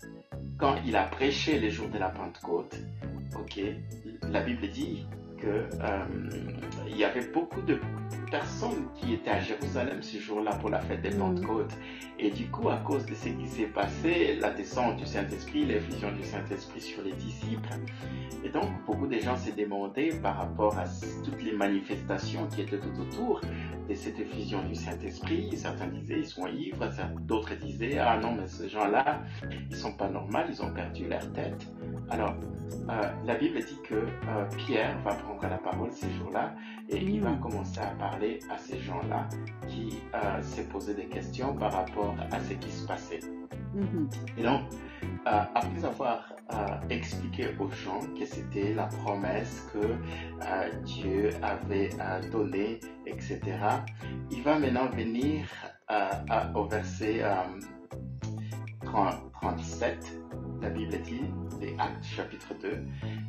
[0.57, 2.77] quand il a prêché les jours de la Pentecôte,
[3.35, 3.59] ok,
[4.33, 5.05] la Bible dit
[5.39, 6.05] que euh,
[6.87, 7.79] y avait beaucoup de
[8.33, 11.19] personnes qui étaient à Jérusalem ce jour-là pour la fête des mm.
[11.19, 11.77] Pentecôtes.
[12.17, 16.11] Et du coup, à cause de ce qui s'est passé, la descente du Saint-Esprit, l'effusion
[16.11, 17.69] du Saint-Esprit sur les disciples.
[18.43, 20.85] Et donc, beaucoup de gens s'est demandé par rapport à
[21.23, 23.39] toutes les manifestations qui étaient tout autour
[23.87, 25.55] de cette effusion du Saint-Esprit.
[25.55, 26.89] Certains disaient ils sont ivres,
[27.21, 29.21] d'autres disaient ah non, mais ces gens-là,
[29.69, 31.67] ils sont pas normaux, ils ont perdu leur tête.
[32.09, 32.33] Alors,
[32.89, 36.55] euh, la Bible dit que euh, Pierre va prendre la parole ces jours-là
[36.89, 37.39] et il va mm.
[37.39, 39.27] commencer à parler à ces gens-là
[39.67, 43.21] qui euh, se posaient des questions par rapport à ce qui se passait.
[43.75, 44.39] Mm-hmm.
[44.39, 44.61] Et donc,
[45.25, 46.33] après avoir
[46.89, 49.95] expliqué aux gens que c'était la promesse que
[50.83, 51.89] Dieu avait
[52.31, 53.39] donnée, etc.,
[54.31, 55.45] il va maintenant venir
[56.55, 57.23] au verset
[58.83, 60.19] 37
[60.63, 61.21] la Bible dit,
[61.59, 62.83] les Actes chapitre 2,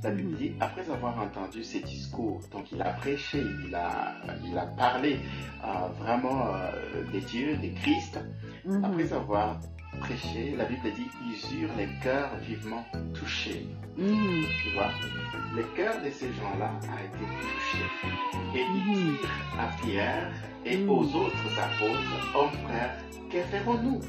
[0.05, 4.57] la Bible dit, après avoir entendu ces discours, donc il a prêché, il a, il
[4.57, 5.19] a parlé
[5.65, 6.71] euh, vraiment euh,
[7.13, 8.21] des dieux, des Christ,
[8.65, 8.85] mhm.
[8.85, 9.61] après avoir
[10.01, 13.67] prêchaient, la Bible dit, ils eurent les cœurs vivement touchés.
[13.97, 14.45] Mhm.
[14.63, 14.91] Tu vois,
[15.57, 17.79] le cœur de ces gens-là a été touché.
[18.57, 19.17] Et ils Mhm.
[19.17, 20.33] dirent à Pierre
[20.65, 20.89] et Mhm.
[20.91, 22.97] aux autres apôtres, hommes frères,
[23.31, 24.01] que ferons-nous?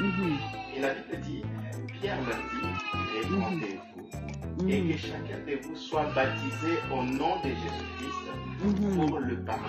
[0.00, 0.36] Mhm.
[0.76, 1.42] Et la Bible dit,
[2.04, 2.68] Pierre leur dit,
[3.16, 4.92] répondez-vous et Mhm.
[4.92, 8.24] que chacun de vous soit baptisé au nom de Jésus-Christ
[8.62, 8.94] Mhm.
[8.94, 9.64] pour le pardon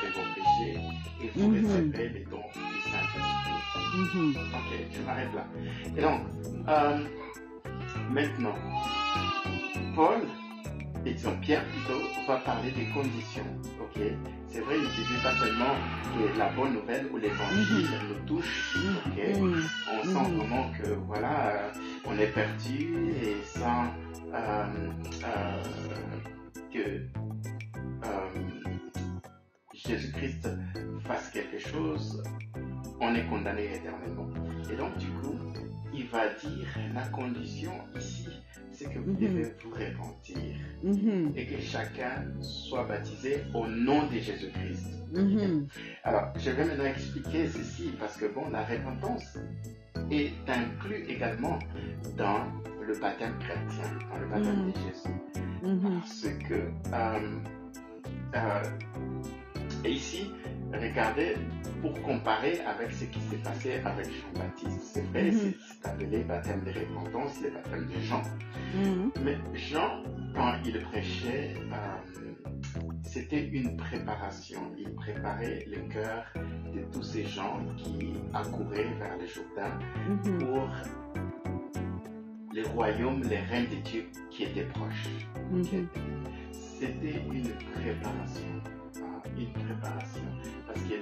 [0.00, 0.80] de vos péchés
[1.20, 3.60] et vous recevrez les dons du Saint-Esprit.
[3.94, 4.34] Mhm.
[4.54, 5.44] Ok, je m'arrête là.
[5.94, 6.20] Et donc,
[6.66, 6.98] euh,
[8.10, 8.54] maintenant,
[9.94, 10.45] Paul, et
[11.14, 13.44] disons Pierre plutôt, va parler des conditions.
[13.80, 14.00] Ok,
[14.48, 15.74] c'est vrai, il ne suffit pas seulement
[16.14, 18.76] que la bonne nouvelle ou l'évangile nous touche.
[19.06, 19.62] Ok, Mhm.
[19.92, 20.36] on sent Mhm.
[20.38, 21.70] vraiment que voilà, euh,
[22.06, 23.84] on est perdu et sans
[24.34, 24.66] euh,
[25.24, 25.62] euh,
[26.72, 27.08] que
[29.74, 30.48] Jésus-Christ
[31.04, 32.22] fasse quelque chose,
[33.00, 34.28] on est condamné éternellement.
[34.70, 35.38] Et donc du coup,
[35.94, 38.28] il va dire la condition ici,
[38.76, 39.20] c'est que vous Mhm.
[39.20, 40.36] devez vous repentir
[40.82, 41.32] Mhm.
[41.34, 44.86] et que chacun soit baptisé au nom de Jésus-Christ.
[45.12, 45.66] Mhm.
[46.04, 49.38] Alors, je vais maintenant expliquer ceci parce que bon, la repentance
[50.10, 51.58] est inclue également
[52.18, 52.44] dans
[52.86, 55.16] le baptême chrétien, dans le baptême de Jésus.
[55.62, 56.00] Mhm.
[56.00, 56.54] Parce que,
[56.92, 57.38] euh,
[58.34, 58.62] euh,
[59.84, 60.30] et ici,
[60.78, 61.34] regardez,
[61.82, 65.32] pour comparer avec ce qui s'est passé avec Jean-Baptiste, c'est vrai, Mhm.
[65.32, 68.22] c'est- c'est appelé baptême de repentance, le baptême de Jean.
[68.74, 69.10] Mhm.
[69.24, 70.02] Mais Jean,
[70.34, 74.60] quand il prêchait, euh, c'était une préparation.
[74.78, 76.24] Il préparait le cœur
[76.74, 80.38] de tous ces gens qui accouraient vers le Jourdain Mhm.
[80.38, 80.68] pour
[82.52, 85.08] le royaume, les règnes de Dieu qui étaient proches.
[86.52, 88.62] C'était une préparation.
[88.96, 90.22] hein, Une préparation.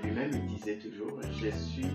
[0.03, 1.87] Lui-même, il disait toujours, je suis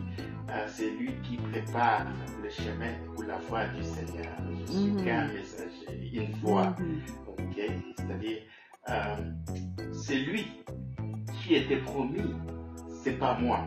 [0.50, 2.06] euh, celui qui prépare
[2.42, 4.36] le chemin ou la voie du Seigneur.
[4.68, 5.04] Je suis Mhm.
[5.04, 6.76] qu'un messager, une voix.
[6.80, 7.02] Mhm.
[7.28, 7.62] Ok,
[7.98, 8.38] c'est-à-dire,
[8.90, 9.16] euh,
[9.92, 10.46] c'est lui
[11.44, 12.34] qui était promis,
[13.04, 13.66] c'est pas moi.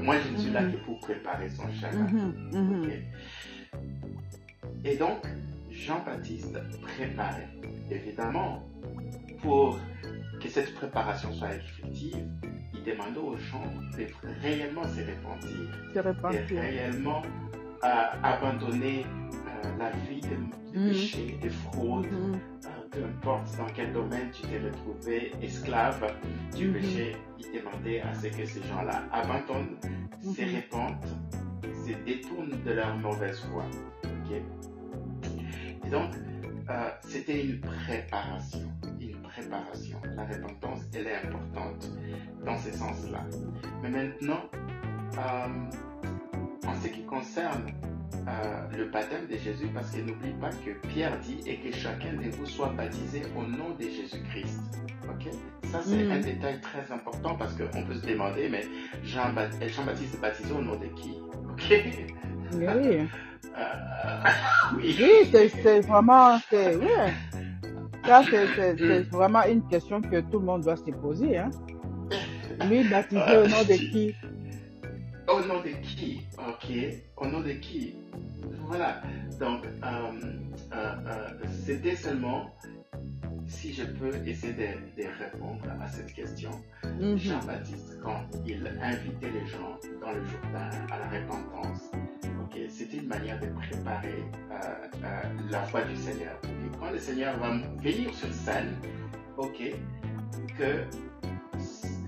[0.00, 0.72] Moi, je ne suis là Mhm.
[0.72, 2.08] que pour préparer son chemin.
[2.10, 2.50] Mhm.
[2.52, 2.82] Mhm.
[2.84, 2.92] Ok.
[4.84, 5.24] Et donc,
[5.70, 7.48] Jean-Baptiste préparait.
[7.90, 8.66] Évidemment,
[9.40, 9.78] pour
[10.42, 12.26] que cette préparation soit effective,
[12.86, 13.64] il demandait aux gens
[13.96, 14.06] de
[14.42, 15.50] réellement se repentir,
[15.94, 17.22] Se de réellement
[17.84, 17.88] euh,
[18.22, 20.28] abandonner euh, la vie de,
[20.72, 20.88] de Mhm.
[20.88, 22.34] péché, de fraude, Mhm.
[22.66, 26.14] euh, peu importe dans quel domaine tu t'es retrouvé esclave
[26.56, 26.72] du Mhm.
[26.74, 29.76] péché, il demandait à ce que ces gens-là abandonnent,
[30.22, 30.54] se Mhm.
[30.54, 31.04] répandent,
[31.62, 33.42] se détournent de leur mauvaise?
[35.86, 36.10] Et donc,
[36.70, 38.60] euh, c'était une préparation.
[39.00, 39.98] Une préparation.
[40.16, 41.90] La repentance, elle est importante
[42.44, 43.24] dans ce sens-là.
[43.82, 44.40] Mais maintenant,
[45.18, 47.66] euh, en ce qui concerne
[48.26, 52.14] euh, le baptême de Jésus, parce que n'oublie pas que Pierre dit et que chacun
[52.14, 54.60] de vous soit baptisé au nom de Jésus-Christ.
[55.08, 55.30] Ok?
[55.64, 56.10] Ça, c'est Mm.
[56.12, 58.64] un détail très important parce qu'on peut se demander, mais
[59.02, 61.18] Jean-Baptiste Jean est baptisé au nom de qui?
[61.50, 61.84] Ok?
[62.54, 63.08] Oui.
[64.76, 64.96] Oui.
[65.62, 67.14] C'est vraiment, c'est, ouais.
[68.06, 71.50] Ça, c'est c'est- c'est vraiment une question que tout le monde doit se poser, hein.
[72.68, 74.14] Lui, baptisé au nom de qui?
[75.28, 76.26] Au nom de qui?
[76.38, 76.76] Ok.
[77.16, 77.94] Au nom de qui?
[78.66, 79.00] Voilà.
[79.40, 79.88] Donc, euh,
[80.72, 81.28] euh, euh,
[81.66, 82.54] c'était seulement,
[83.46, 86.50] si je peux essayer de, de répondre à cette question,
[87.00, 87.16] Mhm.
[87.18, 91.90] Jean-Baptiste, quand il invitait les gens dans le Jourdain à la repentance,
[92.42, 94.54] ok, c'était une manière de préparer euh,
[95.04, 96.38] euh, la foi du Seigneur.
[96.44, 97.50] Et quand le Seigneur va
[97.82, 98.74] venir sur scène,
[99.38, 99.72] ok,
[100.58, 100.84] que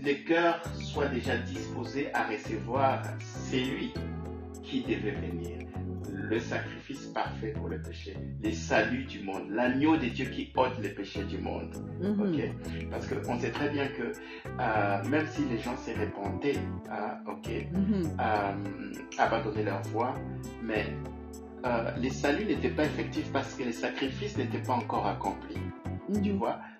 [0.02, 3.92] les cœurs soient déjà disposés à recevoir, c'est lui
[4.62, 5.58] qui devait venir.
[6.28, 10.76] Le sacrifice parfait pour le péché, le salut du monde, l'agneau de Dieu qui ôte
[10.82, 11.74] le péché du monde.
[12.00, 12.20] Mhm.
[12.20, 14.12] Ok, parce qu'on sait très bien que
[14.60, 16.56] euh, même si les gens s'est répandaient,
[16.90, 18.16] euh, ok, Mhm.
[18.20, 20.14] euh, abandonner leur voie,
[20.62, 20.86] mais
[21.64, 25.56] euh, les saluts n'étaient pas effectifs parce que les sacrifices n'étaient pas encore accomplis.
[26.22, 26.38] Tu Mhm.
[26.38, 26.54] vois?
[26.54, 26.75] Est-ce- euh,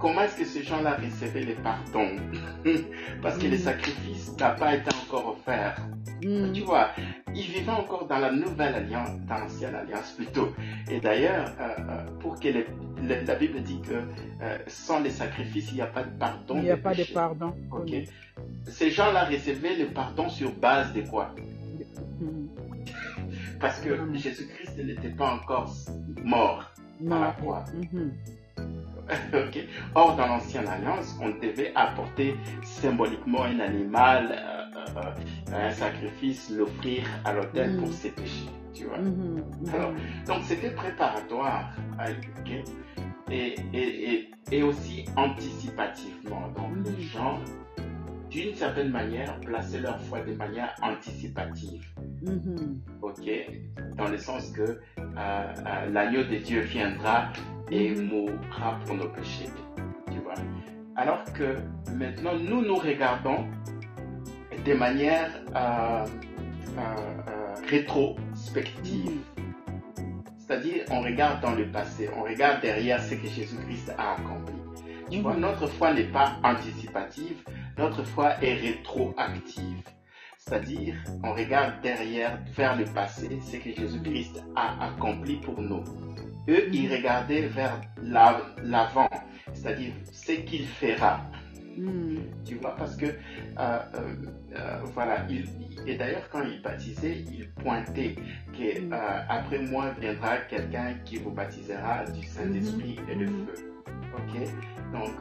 [0.00, 2.10] Comment est-ce que ces gens-là recevaient les pardons?
[3.22, 5.76] Parce que les sacrifices n'ont pas été encore offerts.
[6.22, 6.52] Mhm.
[6.52, 6.90] Tu vois,
[7.34, 10.52] ils vivaient encore dans la nouvelle alliance, dans l'ancienne alliance plutôt.
[10.90, 12.66] Et d'ailleurs, euh, euh, pour que les-
[13.26, 13.94] la Bible dit que
[14.42, 16.56] euh, sans les sacrifices, il n'y a pas de pardon.
[16.58, 17.52] Il n'y a pas de pardon.
[17.72, 17.92] Ok.
[18.66, 21.34] Ces gens-là recevaient le pardon sur base de quoi?
[23.60, 23.90] Parce que.
[24.14, 25.72] Jésus-Christ n'était pas encore
[26.24, 26.70] mort.
[27.16, 27.64] À la croix.
[29.94, 34.58] Or, dans l'ancienne alliance, on devait apporter symboliquement un animal euh,
[34.96, 38.48] euh, un sacrifice, l'offrir à l'autel pour ses péchés.
[38.74, 38.98] Tu vois.
[39.72, 39.92] Alors,
[40.26, 42.10] donc c'était préparatoire à
[43.30, 46.48] et, et, et, aussi anticipativement.
[46.56, 47.38] Donc les gens,
[48.30, 51.84] d'une certaine manière, plaçaient leur foi de manière anticipative.
[53.02, 53.30] Ok?
[53.96, 57.32] Dans le sens que euh, euh, l'agneau de Dieu viendra
[57.70, 59.48] et mourra pour nos péchés.
[60.12, 60.34] Tu vois?
[60.96, 61.56] Alors que
[61.94, 63.46] maintenant, nous nous regardons
[64.64, 66.04] de manière euh,
[67.68, 69.20] rétrospective.
[70.38, 74.67] C'est-à-dire, on regarde dans le passé, on regarde derrière ce que Jésus-Christ a accompli.
[75.10, 77.42] Tu vois, notre foi n'est pas anticipative,
[77.78, 79.82] notre foi est rétroactive.
[80.38, 80.94] C'est-à-dire,
[81.24, 85.82] on regarde derrière, vers le passé, ce que Jésus-Christ a accompli pour nous.
[86.48, 89.10] Eux, ils regardaient vers l'avant,
[89.52, 91.20] c'est-à-dire ce qu'il fera.
[91.76, 92.16] Hmm.
[92.44, 93.12] Tu vois, parce que, euh,
[93.58, 93.78] euh,
[94.56, 95.44] euh, voilà, il,
[95.86, 98.16] et d'ailleurs, quand il baptisait, il pointait
[98.52, 98.92] que hmm.
[99.28, 103.46] après moi viendra quelqu'un qui vous baptisera du Saint-Esprit et de hmm.
[103.46, 103.82] feu.
[104.16, 104.48] Ok?
[104.92, 105.14] Donc,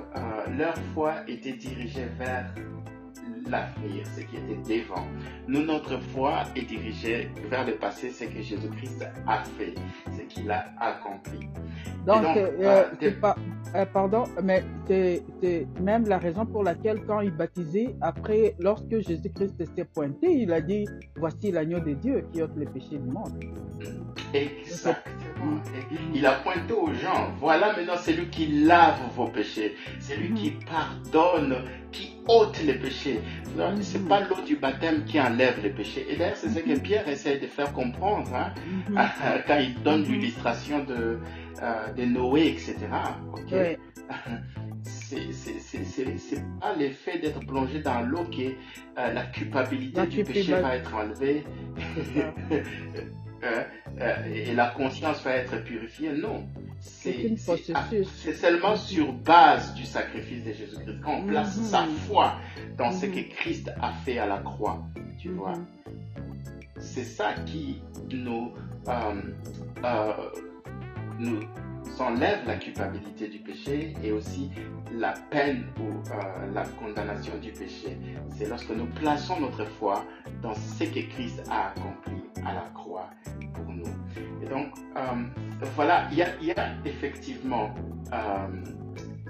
[0.58, 2.54] leur foi était dirigée vers
[3.50, 5.06] l'avenir, ce qui était devant.
[5.48, 9.74] Nous, notre foi est dirigée vers le passé, ce que Jésus-Christ a fait,
[10.16, 11.48] ce qu'il a accompli.
[12.06, 13.36] Donc, euh, euh, pas,
[13.76, 15.24] euh, pardon, mais c'est
[15.82, 20.62] même la raison pour laquelle quand il baptisait, après, lorsque Jésus-Christ s'est pointé, il a
[20.62, 20.86] dit,
[21.18, 23.44] voici l'agneau de Dieu qui ôte les péchés du monde.
[24.34, 25.37] Exactement.
[26.14, 30.34] Il a pointé aux gens, voilà maintenant c'est lui qui lave vos péchés, c'est lui
[30.34, 33.20] qui pardonne, qui ôte les péchés.
[33.82, 36.06] Ce n'est pas l'eau du baptême qui enlève les péchés.
[36.10, 38.54] Et d'ailleurs, c'est ce que Pierre essaie de faire comprendre hein,
[39.48, 41.20] quand il donne l'illustration de,
[41.62, 42.76] euh, de Noé, etc.
[43.34, 43.78] Okay?
[44.84, 48.42] c'est pas l'effet d'être plongé dans l'eau que
[48.98, 51.44] euh, la culpabilité du péché va être enlevée.
[53.44, 53.64] Euh,
[54.00, 56.12] euh, et la conscience va être purifiée.
[56.12, 56.46] Non.
[56.80, 57.36] C'est
[58.34, 61.64] seulement sur base du sacrifice de Jésus-Christ qu'on place mhm.
[61.64, 62.36] sa foi
[62.78, 63.30] dans ce que mhm.
[63.30, 64.84] Christ a fait à la croix.
[65.20, 65.56] Tu vois.
[65.56, 65.66] Mhm.
[66.80, 68.54] C'est ça qui nous,
[68.88, 69.22] euh,
[71.20, 71.40] nous
[72.00, 74.52] enlève la culpabilité du péché et aussi
[74.94, 76.04] la peine ou
[76.54, 77.98] la condamnation du péché.
[78.30, 80.06] C'est lorsque nous plaçons notre foi
[80.44, 83.10] dans ce que Christ a accompli à la croix
[83.54, 83.88] pour nous.
[84.42, 85.02] Et donc, euh,
[85.76, 87.74] voilà, il y, a, effectivement
[88.14, 88.48] euh,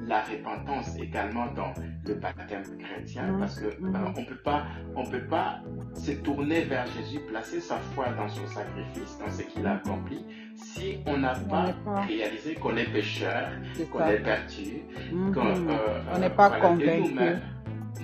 [0.07, 1.73] la repentance également dans
[2.05, 3.39] le baptême chrétien mmh.
[3.39, 4.63] parce que euh, on peut pas
[4.95, 5.59] on peut pas
[5.93, 10.25] se tourner vers Jésus placer sa foi dans son sacrifice dans ce qu'il a accompli
[10.55, 11.75] si on n'a pas,
[12.07, 13.49] réalisé qu'on est pécheur
[13.91, 15.33] qu'on est perdu mmh.
[15.33, 17.13] qu'on n'est pas convaincu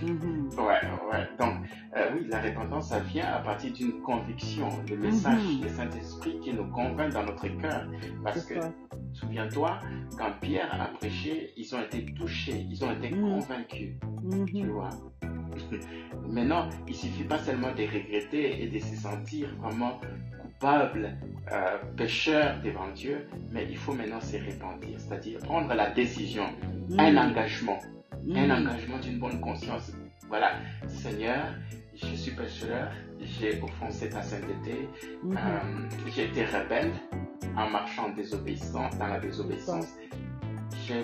[0.04, 0.50] Mhm.
[0.58, 1.28] Ouais, ouais.
[1.40, 1.56] Donc,
[1.96, 5.62] euh, oui, la repentance, ça vient à partir d'une conviction, le message mhm.
[5.62, 7.88] du Saint-Esprit qui nous convainc dans notre cœur.
[8.24, 8.56] Parce que,
[9.14, 9.80] souviens-toi,
[10.18, 13.22] quand Pierre a prêché, ils ont été touchés, ils ont été mhm.
[13.22, 13.96] convaincus.
[14.48, 14.90] Tu vois?
[16.28, 20.00] Maintenant, il suffit pas seulement de regretter et de se sentir vraiment
[20.42, 21.18] coupable,
[21.52, 26.46] euh, pécheur devant Dieu, mais il faut maintenant se repentir, c'est-à-dire prendre la décision,
[26.98, 27.80] un engagement
[28.32, 28.52] un mm.
[28.52, 29.92] engagement d'une bonne conscience.
[30.28, 30.54] Voilà,
[30.88, 31.46] Seigneur,
[31.96, 34.90] je suis pécheur, j'ai offensé ta sainteté,
[35.24, 35.38] mm-hmm.
[35.38, 36.92] euh, j'ai été rebelle
[37.56, 39.88] en marchant désobéissant, dans la désobéissance.
[40.88, 40.96] Je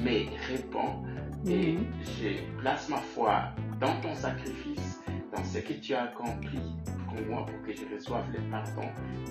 [0.00, 1.04] me réponds
[1.46, 1.78] et mm-hmm.
[2.20, 5.00] je place ma foi dans ton sacrifice,
[5.34, 6.60] dans ce que tu as accompli
[7.08, 8.88] pour moi, pour que je reçoive le pardon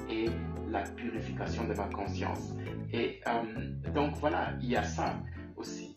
[0.09, 0.25] et
[0.69, 2.53] la purification de ma conscience.
[2.91, 5.15] Et euh, donc voilà, il y a ça
[5.55, 5.93] aussi.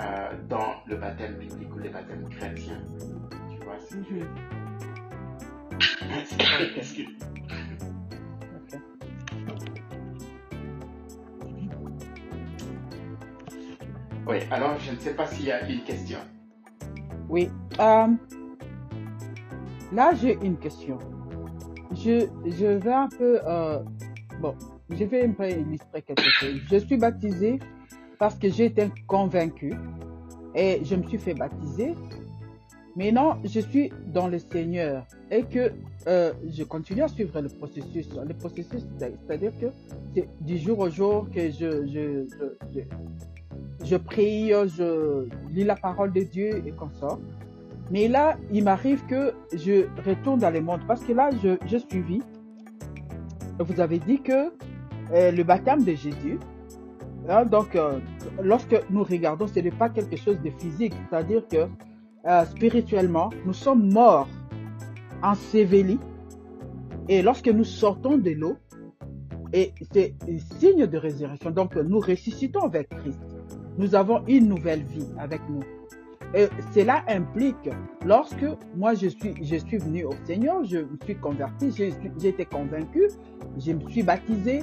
[0.00, 2.80] Euh, dans le baptême biblique ou le baptême chrétien.
[3.50, 4.24] Tu vois ce que...
[14.24, 16.18] Oui, alors je ne sais pas s'il y a une question.
[17.28, 17.50] Oui.
[17.80, 18.06] Euh,
[19.92, 20.98] là, j'ai une question.
[21.94, 23.40] Je, je vais un peu...
[23.44, 23.80] Euh,
[24.40, 24.54] bon,
[24.90, 26.60] je vais un peu illustrer quelque chose.
[26.70, 27.58] Je suis baptisé
[28.22, 29.74] parce que j'ai été convaincu
[30.54, 31.96] et je me suis fait baptiser.
[32.94, 35.72] Maintenant, je suis dans le Seigneur et que
[36.06, 38.08] euh, je continue à suivre le processus.
[38.24, 39.66] Le processus, c'est-à-dire que
[40.14, 42.24] c'est du jour au jour que je, je,
[42.72, 42.82] je,
[43.84, 47.18] je, prie, je lis la parole de Dieu et ça.
[47.90, 51.76] Mais là, il m'arrive que je retourne dans le monde parce que là, je, je
[51.76, 52.22] suivis.
[53.58, 54.52] Vous avez dit que
[55.12, 56.38] euh, le baptême de Jésus,
[57.28, 57.98] Hein, donc, euh,
[58.42, 61.68] lorsque nous regardons, ce n'est pas quelque chose de physique, c'est-à-dire que
[62.26, 64.28] euh, spirituellement, nous sommes morts
[65.22, 65.98] enseveli.
[67.08, 68.56] Et lorsque nous sortons de l'eau,
[69.52, 71.50] et c'est un signe de résurrection.
[71.50, 73.20] Donc nous ressuscitons avec Christ.
[73.76, 75.62] Nous avons une nouvelle vie avec nous.
[76.34, 77.68] Et cela implique,
[78.06, 82.46] lorsque moi je suis, je suis venu au Seigneur, je me suis converti, j'ai été
[82.46, 83.08] convaincu,
[83.58, 84.60] je me suis baptisé.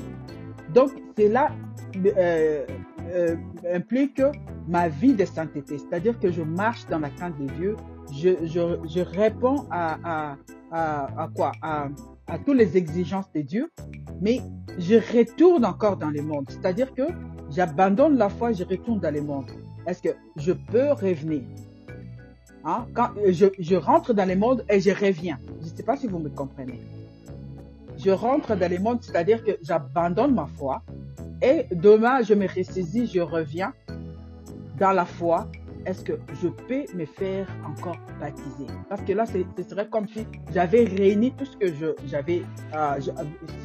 [0.74, 1.52] Donc cela
[1.96, 2.66] euh,
[3.14, 3.36] euh,
[3.74, 4.22] implique
[4.68, 7.76] ma vie de sainteté, c'est-à-dire que je marche dans la crainte de Dieu,
[8.12, 10.36] je, je, je réponds à,
[10.72, 11.52] à, à, quoi?
[11.62, 11.88] À,
[12.28, 13.72] à toutes les exigences de Dieu,
[14.22, 14.40] mais
[14.78, 16.46] je retourne encore dans le monde.
[16.50, 17.04] C'est-à-dire que
[17.50, 19.46] j'abandonne la foi, je retourne dans le monde.
[19.88, 21.44] Est-ce que je peux revenir?
[22.64, 22.86] Hein?
[22.94, 25.40] Quand je, je, rentre dans le monde et je reviens.
[25.62, 26.80] Je ne sais pas si vous me comprenez.
[27.98, 30.84] Je rentre dans le monde, c'est-à-dire que j'abandonne ma foi
[31.42, 33.74] et demain je me ressaisis, je reviens
[34.78, 35.48] dans la foi
[35.86, 38.68] est-ce que je peux me faire encore baptiser?
[38.90, 43.00] Parce que là, ce serait comme si j'avais réuni tout ce que j'avais, euh,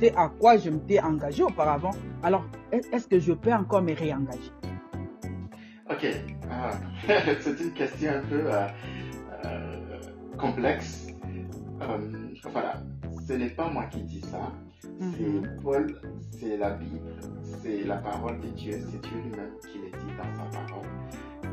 [0.01, 1.91] c'est à quoi je m'étais engagé auparavant.
[2.23, 4.53] Alors, est-ce que je peux encore me réengager?
[5.91, 6.07] Ok,
[6.51, 6.71] ah,
[7.41, 8.67] c'est une question un peu euh,
[9.45, 9.99] euh,
[10.39, 11.09] complexe.
[12.45, 12.75] voilà,
[13.27, 14.53] ce n'est pas moi qui dis ça.
[14.99, 15.61] C'est mm-hmm.
[15.63, 17.15] Paul, c'est la Bible,
[17.63, 20.89] c'est la parole de Dieu, c'est Dieu lui-même qui le dit dans sa parole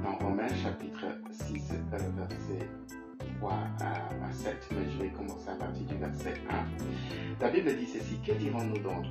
[0.03, 2.67] dans Romains chapitre 6, verset
[3.39, 3.51] 3
[3.81, 7.41] à, 7, mais je vais commencer à partir du verset 1.
[7.41, 9.05] La Bible dit ceci, que dirons-nous donc?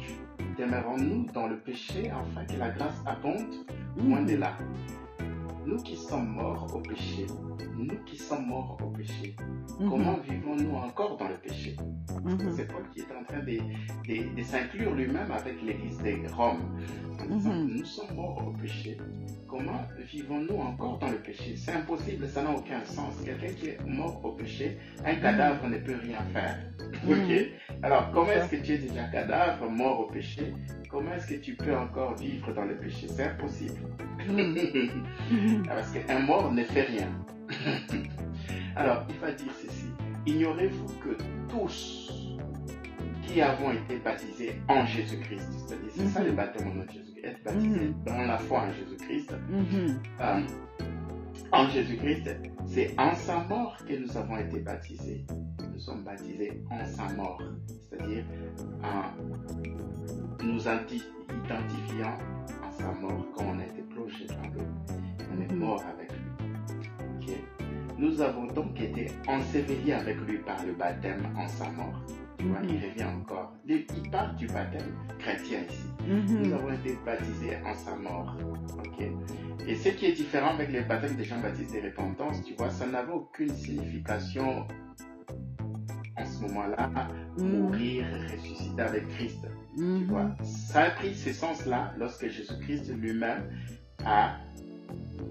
[0.58, 3.66] Demeurons-nous dans le péché afin que la grâce abonde
[3.96, 4.56] Loin de là.
[5.66, 7.26] Nous qui sommes morts au péché,
[7.76, 9.34] nous qui sommes morts au péché,
[9.78, 9.90] mhm.
[9.90, 11.76] comment vivons-nous encore dans le péché?
[12.24, 12.52] Mhm.
[12.56, 16.78] C'est Paul qui est en train de, de, s'inclure lui-même avec l'église de Rome.
[17.20, 17.76] En disant, mhm.
[17.76, 18.96] nous sommes morts au péché,
[19.48, 21.54] comment vivons-nous encore dans le péché?
[21.56, 23.14] C'est impossible, ça n'a aucun sens.
[23.24, 26.58] Quelqu'un qui est mort au péché, un cadavre ne peut rien faire.
[27.08, 27.80] Ok?
[27.82, 30.54] Alors, comment est-ce que tu es déjà cadavre, mort au péché?
[30.90, 33.06] Comment est-ce que tu peux encore vivre dans le péché?
[33.08, 33.80] C'est impossible.
[35.68, 37.08] Parce qu'un mort ne fait rien.
[38.76, 39.86] Alors, il va dire ceci.
[40.26, 41.16] Ignorez-vous que
[41.48, 42.10] tous
[43.26, 47.20] qui avons été baptisés en Jésus-Christ, c'est-à-dire c'est ça le baptême en nom de Jésus,
[47.22, 47.94] être baptisé mhm.
[48.04, 50.02] dans la foi en Jésus-Christ, mhm.
[50.20, 50.40] euh,
[51.52, 52.30] en Jésus-Christ,
[52.66, 55.24] c'est en sa mort que nous avons été baptisés.
[55.72, 57.40] Nous sommes baptisés en sa mort,
[57.88, 58.24] c'est-à-dire
[58.82, 62.18] en nous identifiant
[62.62, 64.66] à sa mort quand on a été plongé dans l'eau.
[65.32, 65.58] On est mhm.
[65.58, 66.39] mort avec lui.
[67.98, 72.00] Nous avons donc été ensevelis avec lui par le baptême en sa mort.
[72.38, 73.52] Tu vois, il revient encore.
[73.68, 75.84] Il parle du baptême chrétien ici.
[76.08, 76.42] Mhm.
[76.42, 78.34] Nous avons été baptisés en sa mort.
[78.78, 79.06] ok
[79.66, 82.86] Et ce qui est différent avec le baptême des gens baptisés repentance, tu vois, ça
[82.86, 84.66] n'avait aucune signification
[86.16, 86.90] en ce moment-là,
[87.36, 87.46] mhm.
[87.46, 89.46] mourir, ressusciter avec Christ.
[89.76, 90.04] Tu mhm.
[90.04, 93.44] vois, ça a pris ce sens-là lorsque Jésus-Christ lui-même
[94.06, 94.38] a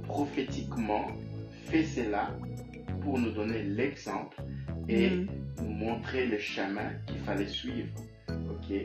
[0.03, 1.07] prophétiquement
[1.65, 2.35] fait cela
[3.01, 4.41] pour nous donner l'exemple
[4.87, 5.27] et mm.
[5.61, 7.89] nous montrer le chemin qu'il fallait suivre,
[8.27, 8.81] ok, euh,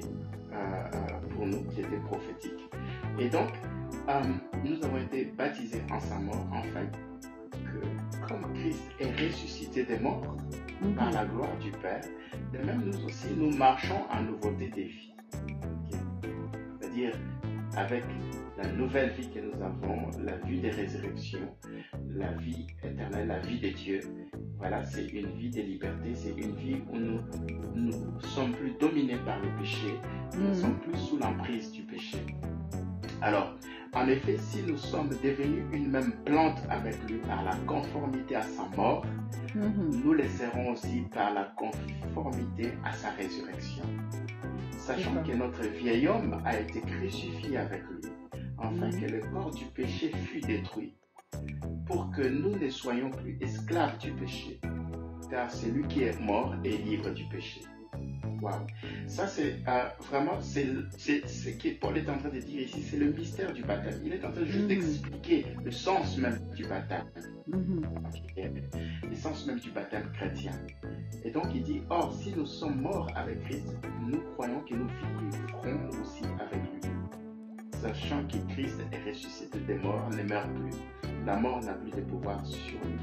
[0.52, 2.68] euh, pour nous qui était prophétique.
[3.18, 3.50] Et donc,
[4.08, 4.22] euh,
[4.64, 6.86] nous avons été baptisés en sa mort, enfin,
[7.52, 10.36] que comme Christ est ressuscité des morts
[10.82, 10.94] mm-hmm.
[10.94, 12.04] par la gloire du Père,
[12.52, 15.14] de même nous aussi, nous marchons en nouveauté des vies.
[16.80, 17.12] C'est-à-dire,
[17.76, 18.04] avec
[18.56, 21.56] la nouvelle vie que nous avons, la vie des résurrections,
[22.08, 24.00] la vie éternelle, la vie de Dieu.
[24.58, 27.20] Voilà, c'est une vie de liberté, c'est une vie où nous
[27.74, 29.98] ne sommes plus dominés par le péché,
[30.36, 30.54] nous ne mm.
[30.54, 32.18] sommes plus sous l'emprise du péché.
[33.20, 33.54] Alors,
[33.92, 38.42] en effet, si nous sommes devenus une même plante avec lui par la conformité à
[38.42, 39.04] sa mort,
[39.54, 40.04] mm-hmm.
[40.04, 43.84] nous le serons aussi par la conformité à sa résurrection.
[44.78, 48.10] Sachant que notre vieil homme a été crucifié avec lui,
[48.58, 49.00] afin mm.
[49.00, 50.94] que le corps du péché fût détruit
[51.86, 54.60] pour que nous ne soyons plus esclaves du péché,
[55.30, 57.62] car c'est lui qui est mort et libre du péché.
[58.40, 58.50] Wow.
[59.06, 60.66] Ça, c'est euh, vraiment, c'est
[61.26, 64.00] ce que Paul est en train de dire ici, c'est le mystère du baptême.
[64.04, 64.66] Il est en train juste mm-hmm.
[64.66, 67.06] d'expliquer le sens même du baptême.
[67.48, 69.08] Mm-hmm.
[69.08, 70.52] Le sens même du baptême chrétien.
[71.24, 73.66] Et donc, il dit, or, si nous sommes morts avec Christ,
[74.06, 76.73] nous croyons que nous vivrons aussi avec lui
[77.84, 80.76] sachant que Christ est ressuscité des morts, ne meurt plus.
[81.26, 82.98] La mort n'a plus de pouvoir sur lui.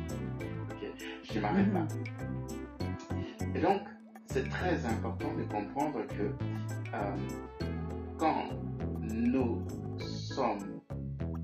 [1.24, 1.88] Je ne m'arrête pas.
[1.88, 3.56] Mhm.
[3.56, 3.82] Et donc,
[4.26, 6.24] c'est très important de comprendre que
[6.94, 7.16] euh,
[8.18, 8.46] quand
[9.02, 9.62] nous
[10.00, 10.82] sommes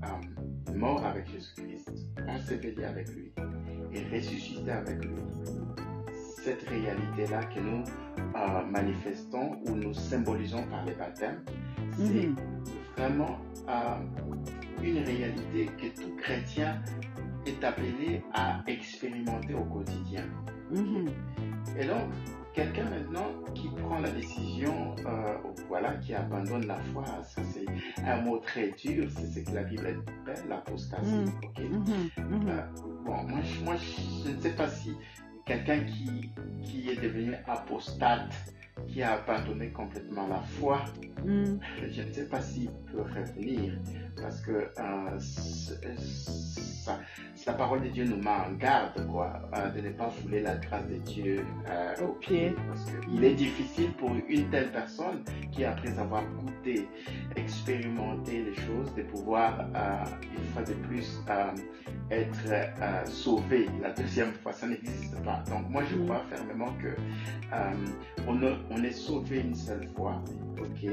[0.04, 1.92] euh, morts avec Jésus-Christ,
[2.28, 3.32] ensevelis avec lui
[3.92, 5.14] et ressuscités avec lui,
[6.42, 7.84] cette réalité-là que nous
[8.36, 11.40] euh, manifestons ou nous symbolisons par les baptêmes,
[11.96, 12.36] c'est Mhm.
[12.98, 13.38] Vraiment
[14.82, 16.82] une réalité que tout chrétien
[17.46, 20.24] est appelé à expérimenter au quotidien.
[20.70, 21.06] Mhm.
[21.78, 22.10] Et donc,
[22.54, 25.36] quelqu'un maintenant qui prend la décision, euh,
[25.68, 27.66] voilà, qui abandonne la foi, ça c'est
[28.04, 31.14] un mot très dur, c'est ce que la Bible appelle l'apostasie.
[31.14, 31.28] Mm.
[31.44, 31.58] ok?
[31.60, 32.40] Mhm.
[32.42, 32.48] Mhm.
[32.48, 32.62] Euh,
[33.04, 34.92] bon, moi, je- moi, je ne sais pas si
[35.46, 36.30] quelqu'un qui,
[36.62, 38.30] qui est devenu apostate,
[38.86, 40.84] qui a abandonné complètement la foi,
[41.24, 41.58] Mhm.
[41.90, 43.72] je ne sais pas s'il peut revenir,
[44.22, 45.74] parce que euh, c-
[47.46, 50.56] la parole de Dieu nous met en garde, quoi, euh, de ne pas fouler la
[50.56, 52.54] grâce de Dieu euh, Au pied.
[52.68, 56.86] Parce qu'il est difficile pour une telle personne qui, après avoir goûté,
[57.36, 60.04] expérimenté les choses, de pouvoir, euh,
[60.36, 61.50] une fois de plus, euh,
[62.10, 64.52] être euh, sauvé la deuxième fois.
[64.52, 65.42] Ça n'existe pas.
[65.50, 66.04] Donc moi, je Mm.
[66.04, 67.72] crois fermement que euh,
[68.26, 70.22] on, a- on est sauvé une seule fois,
[70.58, 70.90] ok?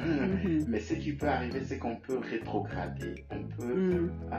[0.00, 0.64] Mhm.
[0.68, 2.18] Mais ce qui peut arriver, c'est qu'on peut
[2.62, 4.10] rétrograder, on peut, Mhm.
[4.32, 4.36] euh,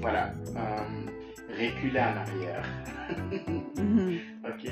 [0.00, 2.64] voilà, euh, reculer en arrière.
[3.78, 4.18] Mhm.
[4.44, 4.70] ok.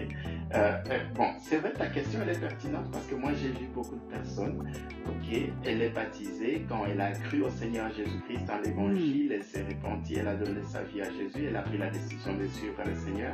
[0.54, 0.72] Euh,
[1.14, 4.10] bon, c'est vrai, ta question elle est pertinente parce que moi j'ai vu beaucoup de
[4.10, 4.62] personnes.
[5.06, 9.64] Ok, elle est baptisée quand elle a cru au Seigneur Jésus-Christ dans l'Évangile, elle s'est
[9.64, 12.82] repentie, elle a donné sa vie à Jésus, elle a pris la décision de suivre
[12.84, 13.32] le Seigneur,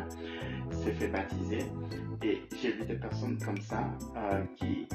[0.70, 1.58] s'est fait baptiser.
[2.22, 3.90] Et j'ai vu des personnes comme ça
[4.56, 4.86] qui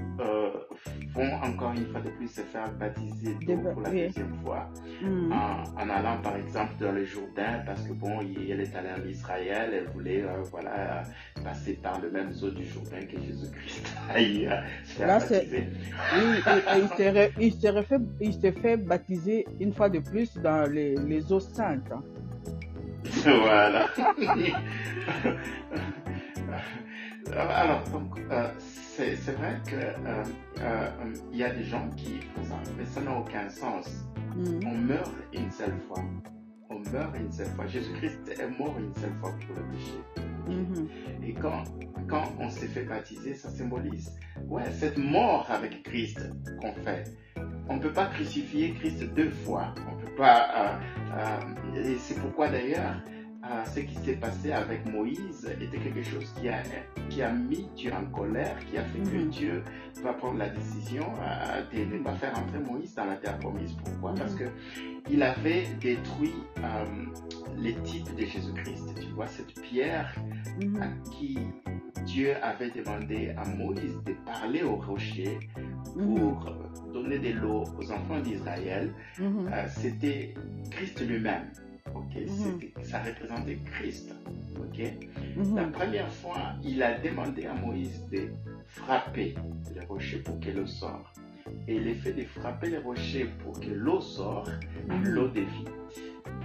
[1.14, 3.36] vont encore une fois de plus se faire baptiser
[3.74, 3.90] pour la.
[4.06, 4.70] Deuxième fois
[5.02, 5.32] Mhm.
[5.32, 9.08] en, en allant par exemple dans le Jourdain parce que bon, elle est allée en
[9.08, 13.94] Israël, elle voulait euh, voilà euh, passer par le même eau du Jourdain que Jésus-Christ
[14.10, 15.48] a eu à se faire Là, c'est-.
[15.52, 16.42] Oui,
[16.78, 17.32] il s'est
[18.20, 21.92] il s'est fait baptiser une fois de plus dans les, les eaux saintes.
[21.92, 22.02] hein.
[23.26, 23.88] voilà.
[27.36, 28.48] Alors, donc, euh,
[28.98, 30.24] c'est vrai que euh,
[30.62, 30.90] euh,
[31.32, 33.88] y a des gens qui font ça, mais ça n'a aucun sens.
[34.36, 34.60] Mhm.
[34.66, 36.04] On meurt une seule fois.
[36.70, 37.68] On meurt une seule fois.
[37.68, 39.94] Jésus-Christ est mort une seule fois pour le péché.
[40.48, 40.88] Mhm.
[41.24, 41.64] Et quand,
[42.08, 44.12] quand on s'est fait baptiser, ça symbolise
[44.48, 46.20] ouais, cette mort avec Christ
[46.60, 47.04] qu'on fait.
[47.70, 49.76] On ne peut pas crucifier Christ deux fois.
[49.92, 50.48] On peut pas.
[50.56, 50.78] euh,
[51.18, 53.02] euh, et c'est pourquoi d'ailleurs,
[53.50, 56.62] euh, ce qui s'est passé avec Moïse était quelque chose qui a,
[57.10, 59.30] qui a mis Dieu en colère, qui a fait que Mhm.
[59.30, 59.64] Dieu
[60.04, 63.74] va prendre la décision euh, de ne pas faire entrer Moïse dans la terre promise.
[63.84, 64.14] Pourquoi?
[64.16, 64.40] Parce Mhm.
[64.40, 64.46] que
[65.10, 66.86] il avait détruit euh,
[67.58, 68.96] les types de Jésus-Christ.
[69.00, 70.14] Tu vois, cette pierre
[70.62, 70.82] Mhm.
[70.82, 71.38] à qui
[72.06, 75.40] Dieu avait demandé à Moïse de parler au rocher
[75.94, 76.54] pour
[76.94, 80.34] donner de l'eau aux enfants d'Israël, euh, c'était
[80.72, 81.50] Christ lui-même.
[81.96, 82.84] Ok, Mhm.
[82.84, 84.14] Ça représentait Christ.
[84.60, 84.80] Ok,
[85.56, 85.72] la Mhm.
[85.72, 88.30] première fois, il a demandé à Moïse de
[88.68, 89.36] frapper
[89.76, 91.20] le rocher pour que l'eau sorte.
[91.68, 94.50] Et l'effet de frapper le rocher pour que l'eau sorte,
[94.90, 95.04] Mhm.
[95.06, 95.66] l'eau de vie,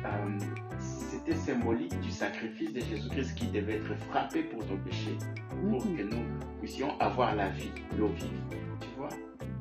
[0.05, 0.38] euh,
[0.78, 5.16] c'était symbolique du sacrifice de Jésus-Christ qui devait être frappé pour nos péchés,
[5.61, 5.97] pour Mhm.
[5.97, 6.24] que nous
[6.61, 8.40] puissions avoir la vie, l'eau vive.
[8.80, 9.09] Tu vois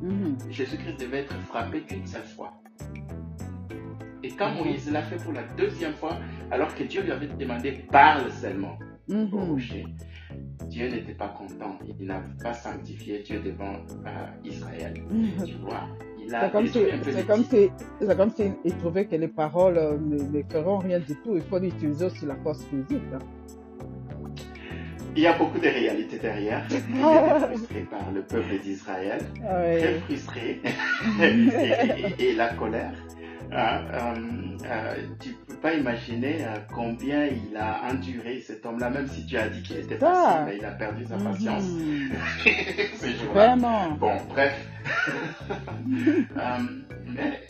[0.01, 0.37] Mhm.
[0.49, 2.60] Jésus-Christ devait être frappé qu'une seule fois.
[4.31, 4.57] Et quand Mhm.
[4.65, 6.17] Moïse l'a fait pour la deuxième fois,
[6.51, 8.77] alors que Dieu lui avait demandé parle seulement
[9.09, 9.33] au Mhm.
[9.51, 9.85] rocher,
[10.67, 11.77] Dieu n'était pas content.
[11.99, 13.73] Il n'a pas sanctifié Dieu devant
[14.05, 14.09] euh,
[14.45, 14.93] Israël.
[15.09, 15.45] Mhm.
[15.45, 15.87] Tu vois
[16.23, 16.79] Il a C'est comme si,
[17.27, 17.69] comme si,
[18.15, 21.35] comme s'il il trouvait que les paroles euh, ne, ne feront rien du tout.
[21.35, 23.01] Il faut utiliser aussi la force physique.
[23.13, 23.19] hein.
[25.15, 26.63] Il y a beaucoup de réalités derrière.
[26.69, 29.99] Il était frustré par le peuple d'Israël, Ah très ouais.
[30.07, 30.61] frustré,
[31.21, 32.93] et, et- et la colère.
[33.53, 34.15] Hein, euh,
[34.65, 39.37] euh, tu peux pas imaginer euh, combien il a enduré cet homme-là, même si tu
[39.37, 42.11] as dit qu'il était facile, mais il a perdu sa patience Mhm.
[42.95, 43.47] ce jour-là.
[43.47, 43.91] Vraiment.
[43.91, 44.55] Bon, bref.
[46.37, 46.57] Euh,
[47.07, 47.41] mais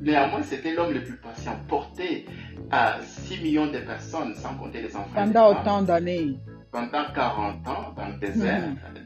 [0.00, 2.26] néanmoins, c'était l'homme le plus patient, porté
[2.70, 5.10] à 6 millions de personnes, sans compter les enfants.
[5.14, 6.36] Pendant autant d'années.
[6.70, 8.62] Pendant 40 ans dans le désert,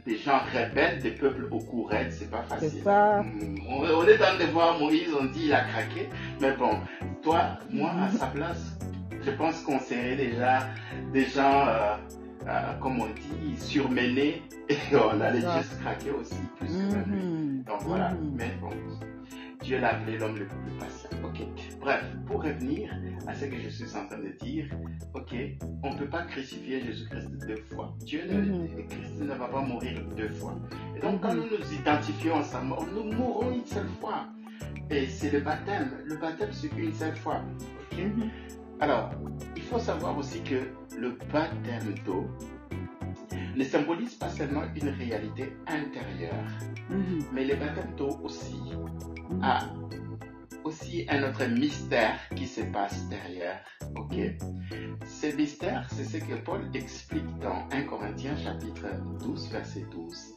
[0.07, 2.71] des gens rebelles, des peuples au courant, c'est pas facile.
[2.75, 3.23] C'est ça.
[3.23, 6.09] Mm, On, on est dans de voir Moïse, on dit il a craqué,
[6.41, 6.79] mais bon,
[7.23, 8.77] toi, moi, à sa place,
[9.25, 10.67] je pense qu'on serait déjà
[11.13, 11.95] des gens, euh,
[12.49, 17.63] euh, comme on dit, surmenés, et on allait juste craquer aussi, plus que lui.
[17.67, 18.71] Donc voilà, mais bon,
[19.63, 21.11] Dieu l'a appelé l'homme le plus patient.
[21.25, 21.47] Ok,
[21.83, 22.91] bref, pour revenir
[23.27, 24.67] à ce que je suis en train de dire,
[25.15, 25.35] ok,
[25.83, 27.95] on ne peut pas crucifier Jésus-Christ deux fois.
[28.01, 28.87] Dieu ne, Mhm.
[28.89, 30.55] Christ ne va pas mourir deux fois.
[30.97, 34.27] Et donc quand nous nous identifions à sa mort, nous mourrons une seule fois.
[34.91, 35.91] Et c'est le baptême.
[36.05, 37.41] Le baptême, c'est une seule fois.
[37.97, 38.31] Mhm.
[38.81, 39.11] Alors,
[39.57, 40.61] il faut savoir aussi que
[40.99, 42.27] le baptême d'eau,
[43.57, 46.45] ne symbolise pas seulement une réalité intérieure,
[46.89, 47.19] Mhm.
[47.35, 48.57] mais le baptême d'eau aussi
[49.43, 49.59] a
[50.65, 53.65] aussi un autre mystère qui se passe derrière.
[53.97, 54.17] Ok?
[55.07, 58.87] Ce mystère, c'est ce que Paul explique dans 1 Corinthiens chapitre
[59.21, 60.35] 12, verset 12.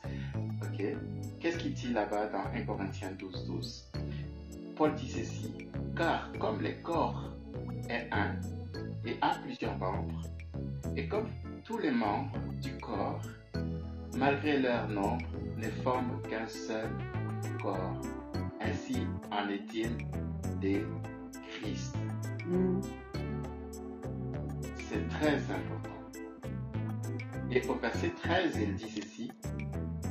[0.63, 0.83] Ok?
[1.39, 3.91] Qu'est-ce qu'il dit là-bas dans 1 Corinthiens 12, 12
[4.75, 5.53] Paul dit ceci.
[5.95, 7.31] Car comme le corps
[7.89, 8.35] est un
[9.05, 10.21] et a plusieurs membres,
[10.95, 11.29] et comme
[11.63, 13.21] tous les membres du corps,
[14.17, 15.25] malgré leur nombre,
[15.57, 16.89] ne forment qu'un seul
[17.61, 18.01] corps.
[18.65, 19.89] Ainsi en est-il
[20.59, 20.81] de
[21.49, 21.95] Christ.
[24.89, 25.89] C'est très important.
[27.51, 29.31] Et au verset 13, il dit ceci.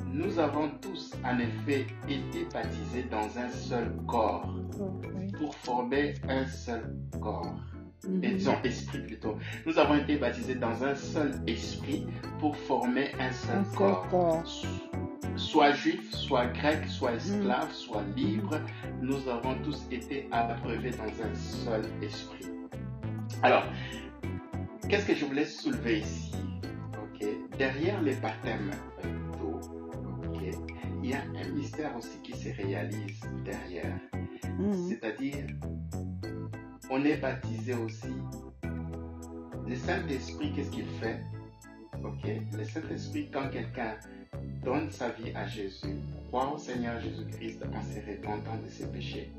[0.06, 4.54] Nous avons tous en effet été baptisés dans un seul corps
[5.36, 7.56] pour former un seul corps.
[8.22, 9.36] Et disons esprit plutôt.
[9.66, 12.06] Nous avons été baptisés dans un seul esprit
[12.38, 14.08] pour former un seul Un corps.
[14.08, 14.44] corps.
[15.36, 18.60] Soit juif, soit grec, soit esclave, soit libre,
[19.02, 22.46] nous avons tous été abreuvés dans un seul esprit.
[23.42, 23.64] Alors,
[24.88, 26.32] qu'est-ce que je voulais soulever ici?
[26.92, 27.26] Ok,
[27.58, 28.70] Derrière les baptêmes
[29.38, 29.60] d'eau,
[30.32, 30.42] ok,
[31.02, 33.98] il y a un mystère aussi qui se réalise derrière.
[34.58, 34.88] Mhm.
[34.88, 35.46] C'est-à-dire,
[36.90, 38.14] on est baptisé aussi.
[39.66, 41.20] Le Saint-Esprit, qu'est-ce qu'il fait?
[42.02, 43.96] Ok, le Saint-Esprit, quand quelqu'un
[44.62, 45.96] donne sa vie à Jésus,
[46.28, 49.32] croit au Seigneur Jésus-Christ en se repentant de ses péchés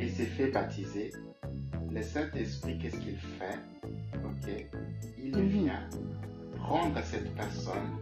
[0.00, 1.12] et s'est fait baptiser,
[1.92, 3.58] le Saint-Esprit, qu'est-ce qu'il fait?
[4.24, 4.66] Ok,
[5.22, 5.46] il Mhm.
[5.48, 5.88] vient
[6.56, 7.98] prendre cette personne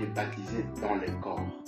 [0.00, 1.64] et baptiser dans le corps.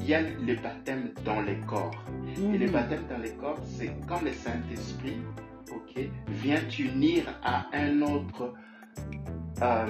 [0.00, 2.04] Il y a le baptême dans le corps.
[2.36, 2.72] Et le Mhm.
[2.72, 5.18] baptême dans le corps, c'est quand le Saint-Esprit
[6.28, 8.54] vient unir à un autre
[9.60, 9.86] euh,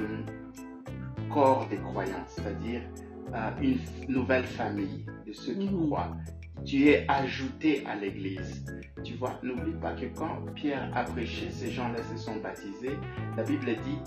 [1.30, 2.80] corps de croyants, c'est-à-dire
[3.34, 3.78] euh, une
[4.08, 5.86] nouvelle famille de ceux qui Mhm.
[5.86, 6.16] croient.
[6.68, 8.62] Tu es ajouté à l'Église.
[9.02, 12.98] Tu vois, n'oublie pas que quand Pierre a prêché, ces gens-là se sont baptisés.
[13.38, 13.98] La Bible dit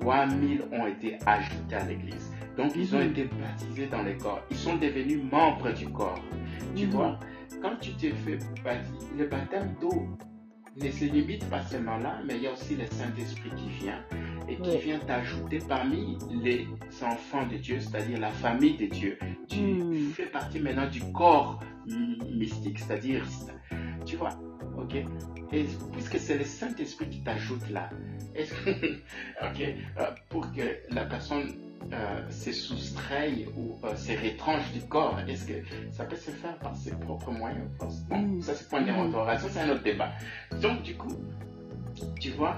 [0.00, 2.32] 3000 ont été ajoutés à l'Église.
[2.56, 3.10] Donc ils ont Mhm.
[3.10, 4.40] été baptisés dans le corps.
[4.50, 6.20] Ils sont devenus membres du corps.
[6.74, 6.90] Tu Mhm.
[6.90, 7.20] vois,
[7.62, 10.08] quand tu t'es fait baptiser, le baptême d'eau
[10.76, 14.02] ne se limite pas seulement là, mais il y a aussi le Saint-Esprit qui vient
[14.48, 14.78] et qui Oui.
[14.78, 16.66] vient t'ajouter parmi les
[17.02, 19.18] enfants de Dieu, c'est-à-dire la famille de Dieu.
[19.48, 20.10] Tu Mhm.
[20.12, 21.62] fais partie maintenant du corps
[22.30, 23.24] mystique, c'est-à-dire,
[24.06, 24.30] tu vois,
[24.78, 24.94] ok?
[25.52, 27.90] Et puisque c'est le Saint-Esprit qui t'ajoute là,
[28.34, 28.70] est-ce que,
[29.42, 29.60] ok,
[29.98, 31.52] euh, pour que la personne
[31.92, 35.54] euh, se soustraye ou euh, se retranche du corps, est-ce que
[35.90, 37.66] ça peut se faire par ses propres moyens
[38.08, 38.42] Bon, Mhm.
[38.42, 38.90] ça c'est point de
[39.48, 40.10] c'est un autre débat.
[40.60, 41.14] Donc du coup,
[42.20, 42.56] tu vois,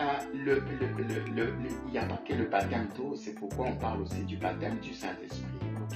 [0.00, 3.34] euh, le, le, le, le- le- il n'y a pas que le baptême d'eau, c'est
[3.34, 5.42] pourquoi on parle aussi du baptême du Saint-Esprit.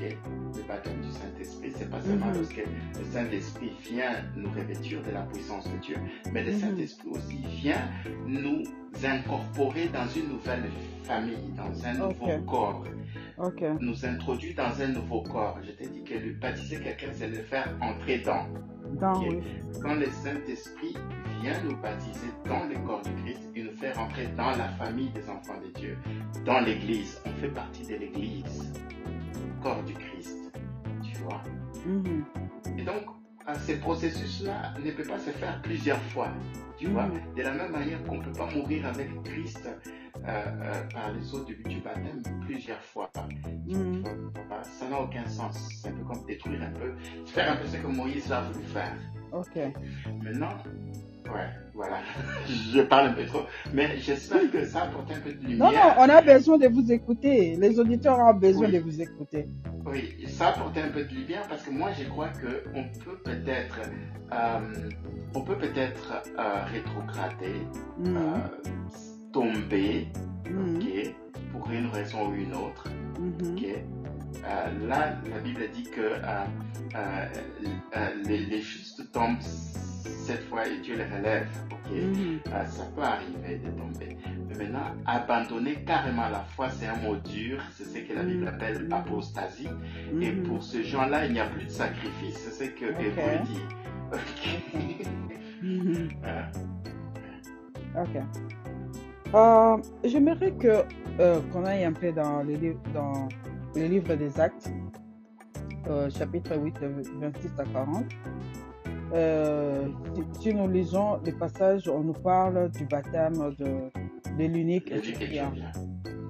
[0.00, 2.34] Le baptême du Saint-Esprit, c'est pas seulement Mhm.
[2.34, 2.56] lorsque
[2.98, 5.96] le Saint-Esprit vient nous revêtir de la puissance de Dieu,
[6.32, 6.58] mais le Mhm.
[6.58, 7.88] Saint-Esprit aussi vient
[8.26, 8.62] nous
[9.04, 10.64] incorporer dans une nouvelle
[11.04, 12.84] famille, dans un nouveau corps,
[13.38, 13.62] Ok.
[13.80, 15.58] nous introduit dans un nouveau corps.
[15.64, 18.46] Je t'ai dit que le baptiser quelqu'un, c'est le faire entrer dans.
[19.00, 19.40] Dans, oui.
[19.82, 20.94] Quand le Saint-Esprit
[21.42, 25.10] vient nous baptiser dans le corps du Christ, il nous fait rentrer dans la famille
[25.10, 25.96] des enfants de Dieu,
[26.44, 27.20] dans l'Église.
[27.26, 28.72] On fait partie de l'Église,
[29.62, 30.52] corps du Christ.
[31.02, 31.42] Tu vois
[31.86, 32.24] Mhm.
[32.78, 33.02] Et donc,
[33.48, 36.28] euh, ce processus-là ne peut pas se faire plusieurs fois.
[36.76, 37.34] Tu vois Mhm.
[37.36, 41.34] De la même manière qu'on ne peut pas mourir avec Christ euh, euh, par les
[41.34, 43.10] eaux du, du baptême plusieurs fois.
[43.66, 44.02] Mhm.
[44.62, 45.68] Ça n'a aucun sens.
[45.80, 46.94] C'est un peu comme détruire un peu,
[47.26, 48.96] faire un peu ce que Moïse a voulu faire.
[49.32, 49.56] Ok.
[50.22, 50.56] Maintenant,
[51.32, 51.96] ouais, voilà.
[52.48, 55.58] Je parle un peu trop, mais j'espère que ça apporte un peu de lumière.
[55.58, 57.56] Non, non, on a besoin de vous écouter.
[57.56, 58.72] Les auditeurs ont besoin Oui.
[58.72, 59.48] de vous écouter.
[59.84, 63.16] Oui, ça apporte un peu de lumière parce que moi je crois que on peut
[63.24, 63.80] peut-être,
[64.32, 64.90] euh,
[65.34, 67.54] on peut peut-être euh, rétrograder,
[67.98, 68.16] Mhm.
[68.16, 68.70] euh,
[69.32, 70.08] tomber,
[70.50, 70.76] Mhm.
[70.76, 71.14] ok,
[71.52, 72.88] pour une raison ou une autre,
[73.20, 73.56] Mhm.
[73.56, 73.64] ok.
[74.44, 76.44] Euh, là, la Bible dit que euh,
[76.94, 77.26] euh,
[78.26, 81.90] les, les justes tombent cette fois et Dieu les relève, ok?
[81.92, 82.38] Mhm.
[82.44, 84.16] Ça peut arriver de tomber.
[84.48, 87.60] Mais maintenant, abandonner carrément la foi, c'est un mot dur.
[87.76, 88.48] C'est ce que la Bible Mhm.
[88.48, 89.68] appelle apostasie.
[90.20, 90.42] Et Mhm.
[90.44, 92.38] pour ce gens-là, il n'y a plus de sacrifice.
[92.38, 93.00] C'est ce que Ok.
[93.00, 93.60] Hébreu dit.
[94.12, 95.06] Ok.
[96.24, 96.42] Euh,
[97.98, 98.22] Ok.
[99.34, 100.84] Euh, J'aimerais que
[101.18, 103.28] euh, qu'on aille un peu dans le livre, dans
[103.76, 104.70] le livre des Actes,
[105.88, 108.04] euh, chapitre 8, de 26 à 40.
[109.12, 113.90] Euh, si, si nous lisons le passage, on nous parle du baptême de,
[114.38, 115.52] de l'unique étudiant.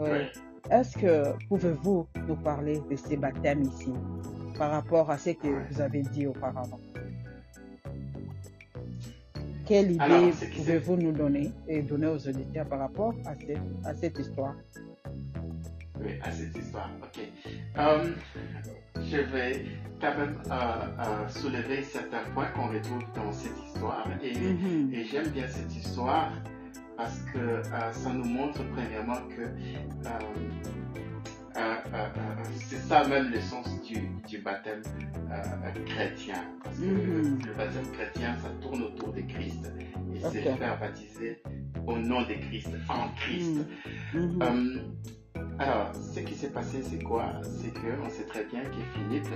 [0.01, 0.27] Ouais.
[0.71, 3.93] Est-ce que pouvez-vous nous parler de ces baptêmes ici
[4.59, 6.81] par rapport à ce que vous avez dit auparavant?
[9.65, 14.19] Quelle idée pouvez-vous nous donner et donner aux auditeurs par rapport à cette, à cette
[14.19, 14.55] histoire?
[16.23, 17.23] À cette histoire, ok?
[17.79, 18.13] Euh,
[19.11, 19.65] je vais
[20.01, 24.95] quand même euh, euh, soulever certains points qu'on retrouve dans cette histoire et, mm-hmm.
[24.95, 26.33] et j'aime bien cette histoire
[26.97, 29.49] parce que euh, ça nous montre premièrement que
[32.69, 34.83] c'est ça même le sens du, baptême
[35.87, 36.45] chrétien.
[36.63, 37.47] Parce que mm-hmm.
[37.47, 39.73] le baptême chrétien, ça tourne autour de Christ
[40.15, 41.43] et c'est faire baptiser
[41.87, 43.61] au nom de Christ, en Christ.
[44.15, 44.81] Mm-hmm.
[45.59, 47.33] Alors, ce qui s'est passé, c'est quoi?
[47.43, 49.29] C'est qu'on sait très bien que Philippe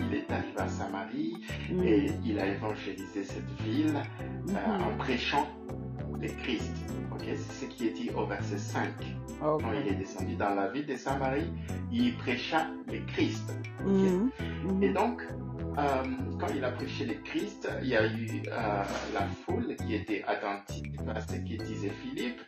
[0.00, 1.34] il est arrivé à Samarie
[1.84, 3.92] et il a évangélisé cette ville
[4.46, 4.82] mm-hmm.
[4.82, 5.46] en prêchant
[6.20, 6.72] le Christ.
[7.36, 8.88] C'est ce qui est dit au verset 5.
[9.40, 11.52] Quand il est descendu dans la ville de Samarie,
[11.92, 13.52] il prêcha le Christ.
[13.84, 14.30] Mhm.
[14.64, 14.82] Mhm.
[14.82, 15.22] Et donc,
[15.78, 16.02] euh,
[16.38, 18.82] quand il a prêché le Christ, il y a eu euh,
[19.14, 22.40] la foule qui était attentive à ce que disait Philippe.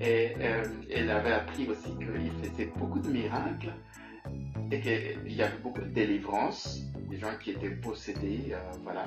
[0.00, 3.72] Et euh, elle avait appris aussi qu'il faisait beaucoup de miracles
[4.70, 9.04] et qu'il y avait beaucoup de délivrance, des gens qui étaient possédés, voilà.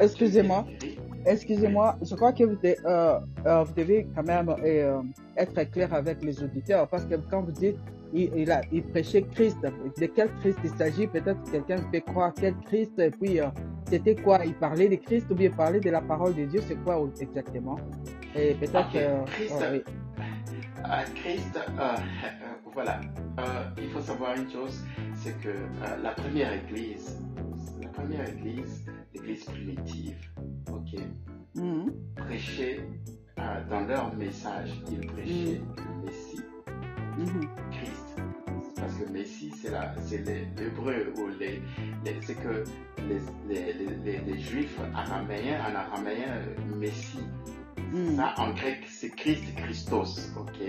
[0.00, 0.66] Excusez-moi.
[1.26, 5.00] Excusez-moi, je crois que vous, devez, euh, euh, vous devez quand même euh,
[5.36, 7.76] être clair avec les auditeurs parce que quand vous dites
[8.14, 12.54] il, a, il prêchait Christ, de quel Christ il s'agit Peut-être quelqu'un peut croire quel
[12.64, 13.38] Christ, et puis
[13.90, 14.40] c'était quoi?
[14.46, 17.06] Il parlait de Christ ou bien il parlait de la parole de Dieu, c'est quoi
[17.20, 17.76] exactement?
[18.34, 18.88] Et peut-être.
[19.26, 19.54] Christ,
[20.84, 21.58] oh, Christ
[22.72, 23.00] voilà,
[23.76, 25.52] il faut savoir une chose, c'est que
[26.02, 27.20] la première église,
[27.82, 30.30] la première église, l'église primitive,
[30.70, 31.00] ok,
[31.54, 32.80] mm prêchaient
[33.38, 35.76] euh, dans leur message, ils prêchaient mm.
[35.76, 36.40] le Messie,
[37.18, 37.48] mm-hmm.
[37.70, 38.22] Christ.
[38.76, 41.60] Parce que Messie, c'est l'hébreu ou les,
[42.22, 42.64] c'est que
[43.48, 46.42] les, les, juifs araméens, en araméen,
[46.76, 47.24] Messie.
[47.92, 48.16] Mm.
[48.16, 50.60] Ça, en grec, c'est Christ, Christos, ok?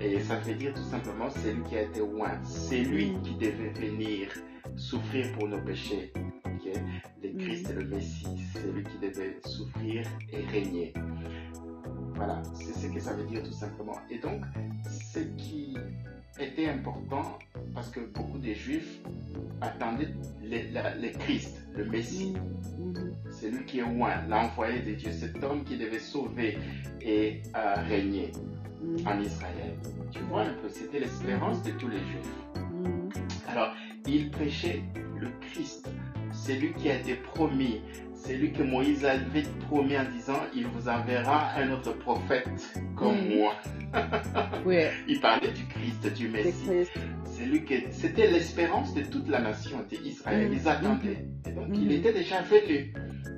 [0.00, 3.22] Et ça veut dire tout simplement, c'est lui qui a été oint, c'est lui mm.
[3.22, 4.28] qui devait venir
[4.76, 6.12] souffrir pour nos péchés.
[7.22, 10.92] Le Christ est le Messie, c'est lui qui devait souffrir et régner.
[12.14, 13.98] Voilà, c'est ce que ça veut dire tout simplement.
[14.10, 14.42] Et donc,
[14.88, 15.76] ce qui
[16.40, 17.38] était important,
[17.74, 19.00] parce que beaucoup de Juifs
[19.60, 20.08] attendaient
[20.42, 22.34] le, Christ, le Messie.
[23.30, 26.58] C'est lui qui est loin, l'envoyé de Dieu, cet homme qui devait sauver
[27.00, 28.32] et euh, régner
[29.06, 29.74] en Israël.
[30.10, 32.92] Tu vois un peu, c'était l'espérance de tous les Juifs.
[33.48, 33.74] Alors,
[34.06, 34.82] il prêchait
[35.18, 35.88] le Christ,
[36.32, 37.80] c'est lui qui a été promis.
[38.26, 42.48] C'est lui que Moïse avait promis en disant, il vous enverra un autre prophète
[42.96, 43.36] comme mm.
[43.36, 43.52] moi.
[44.66, 44.78] oui.
[45.06, 46.90] Il parlait du Christ, du Messie.
[47.24, 50.48] C'est lui que, c'était l'espérance de toute la nation d'Israël.
[50.48, 50.52] Mm.
[50.54, 51.24] Ils attendaient.
[51.46, 51.90] Et donc, il mm.
[51.92, 52.92] était déjà venu.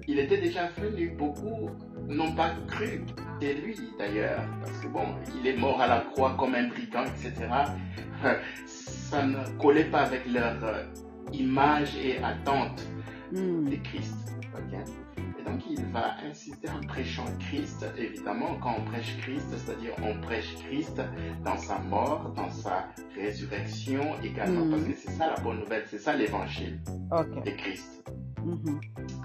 [0.06, 1.10] Il était déjà venu.
[1.10, 1.68] Beaucoup
[2.06, 3.02] n'ont pas cru.
[3.42, 4.40] C'est lui d'ailleurs.
[4.64, 5.04] Parce que bon,
[5.38, 7.46] il est mort à la croix comme un brigand, etc.
[8.64, 10.84] Ça ne collait pas avec leur euh,
[11.34, 12.82] image et attente
[13.30, 14.27] de Christ.
[14.74, 20.20] Et donc il va insister en prêchant Christ, évidemment, quand on prêche Christ, c'est-à-dire on
[20.20, 21.00] prêche Christ
[21.44, 24.70] dans sa mort, dans sa résurrection également, hmm.
[24.70, 26.80] parce que c'est ça la bonne nouvelle, c'est ça l'évangile
[27.44, 28.04] de Christ.
[28.42, 28.78] Hmm.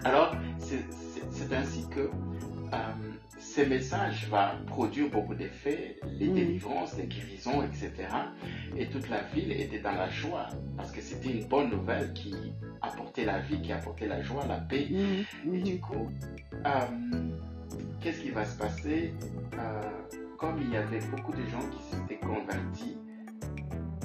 [0.03, 3.12] Alors, c'est ainsi que euh,
[3.55, 7.91] ce message va produire beaucoup d'effets, les délivrances, les guérisons, etc.
[8.75, 12.33] Et toute la ville était dans la joie parce que c'était une bonne nouvelle qui
[12.81, 14.87] apportait la vie, qui apportait la joie, la paix.
[14.89, 15.53] Mm.
[15.53, 16.09] Et du coup,
[16.65, 16.69] euh,
[18.01, 19.13] qu'est-ce qui va se passer
[19.59, 19.81] euh,
[20.39, 22.97] Comme il y avait beaucoup de gens qui s'étaient convertis,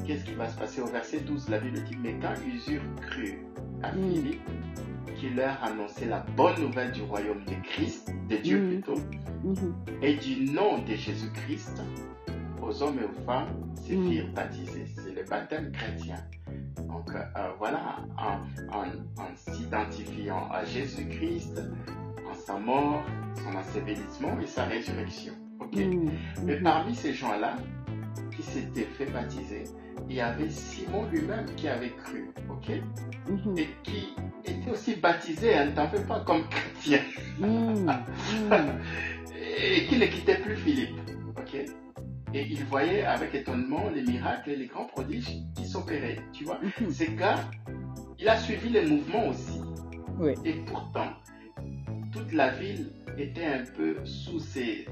[0.07, 2.95] qu'est-ce qui va se passer Au verset 12, la Bible dit, mais quand ils eurent
[3.01, 3.39] cru
[3.83, 3.93] à.
[3.93, 4.43] Philippe,
[5.19, 8.69] qui leur annonçait la bonne nouvelle du royaume de Christ, de Dieu mm.
[8.69, 9.01] plutôt,
[9.45, 9.73] mm-hmm.
[10.03, 11.83] et du nom de Jésus-Christ,
[12.63, 14.11] aux hommes et aux femmes se mm.
[14.11, 14.87] firent baptiser.
[14.87, 16.17] C'est le baptême chrétien.
[16.87, 18.85] Donc euh, voilà, en,
[19.35, 21.61] s'identifiant à Jésus-Christ,
[22.31, 23.03] en sa mort,
[23.37, 25.33] son ensevelissement et sa résurrection.
[25.61, 26.11] ok mm.
[26.45, 26.63] Mais mm-hmm.
[26.63, 27.57] parmi ces gens-là
[28.37, 29.65] qui s'étaient fait baptiser,
[30.09, 32.71] il y avait Simon lui-même qui avait cru, ok
[33.29, 33.59] mm-hmm.
[33.59, 34.15] Et qui
[34.45, 37.01] était aussi baptisé, hein, t'en fais pas comme chrétien.
[37.39, 37.91] Mm.
[39.61, 40.99] et qui ne quittait plus Philippe,
[41.37, 41.55] ok?
[42.35, 46.61] Et il voyait avec étonnement les miracles et les grands prodiges qui s'opéraient, tu vois?
[47.17, 47.51] Gars,
[48.19, 49.61] il a suivi les mouvements aussi.
[50.45, 51.13] Et pourtant,
[52.13, 54.87] toute la ville était un peu sous ses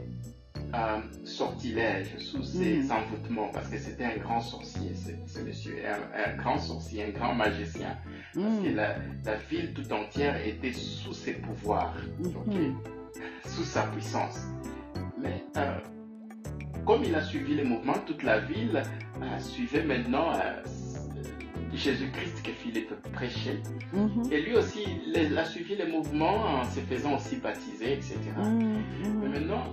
[0.75, 2.91] euh, sortilèges, sous ses Mhm.
[2.91, 4.93] envoûtements, parce que c'était un grand sorcier,
[5.27, 7.97] ce, monsieur, un, un grand sorcier, un grand magicien.
[8.35, 8.75] Parce que Mhm.
[8.77, 12.77] la, la ville tout entière était sous ses pouvoirs, Mhm.
[13.47, 14.39] sous sa puissance.
[15.21, 15.79] Mais euh,
[16.85, 18.83] comme il a suivi les mouvements, toute la ville
[19.23, 20.63] euh, suivait maintenant euh,
[21.75, 23.61] Jésus-Christ que Philippe prêchait.
[23.93, 24.31] Mhm.
[24.33, 28.17] Et lui aussi, il a suivi les mouvements en se faisant aussi baptiser, etc.
[28.39, 28.83] Mhm.
[29.23, 29.65] Mais maintenant,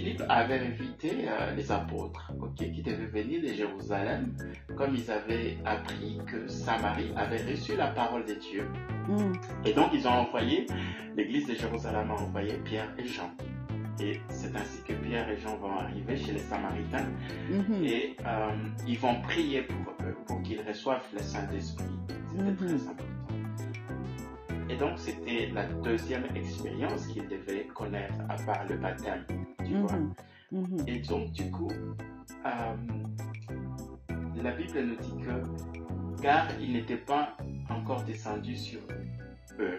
[0.00, 4.34] Philippe avait invité euh, les apôtres qui devaient venir de Jérusalem,
[4.74, 8.64] comme ils avaient appris que Samarie avait reçu la parole de Dieu.
[9.08, 9.32] Mhm.
[9.66, 10.66] Et donc, ils ont envoyé,
[11.16, 13.30] l'église de Jérusalem a envoyé Pierre et Jean.
[14.00, 17.10] Et c'est ainsi que Pierre et Jean vont arriver chez les Samaritains
[17.50, 17.84] Mhm.
[17.84, 18.48] et euh,
[18.88, 21.84] ils vont prier pour eux, pour qu'ils reçoivent le Saint-Esprit.
[22.30, 22.56] C'était Mhm.
[22.56, 23.04] très important.
[24.70, 29.24] Et donc, c'était la deuxième expérience qu'ils devaient connaître à part le baptême,
[29.66, 29.96] tu vois.
[29.96, 30.12] Mhm.
[30.52, 30.84] Mhm.
[30.86, 31.70] Et donc, du coup,
[32.46, 32.76] euh,
[34.42, 37.36] la Bible nous dit que, car il n'était pas
[37.68, 38.78] encore descendu sur
[39.58, 39.78] eux,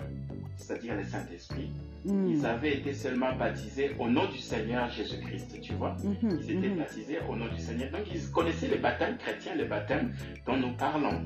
[0.57, 1.71] c'est-à-dire le Saint-Esprit,
[2.03, 2.27] Mhm.
[2.27, 5.95] ils avaient été seulement baptisés au nom du Seigneur Jésus-Christ, tu vois.
[6.03, 6.37] Mhm.
[6.43, 7.91] Ils étaient baptisés au nom du Seigneur.
[7.91, 10.13] Donc, ils connaissaient le baptême chrétien, le baptême
[10.45, 11.21] dont nous parlons.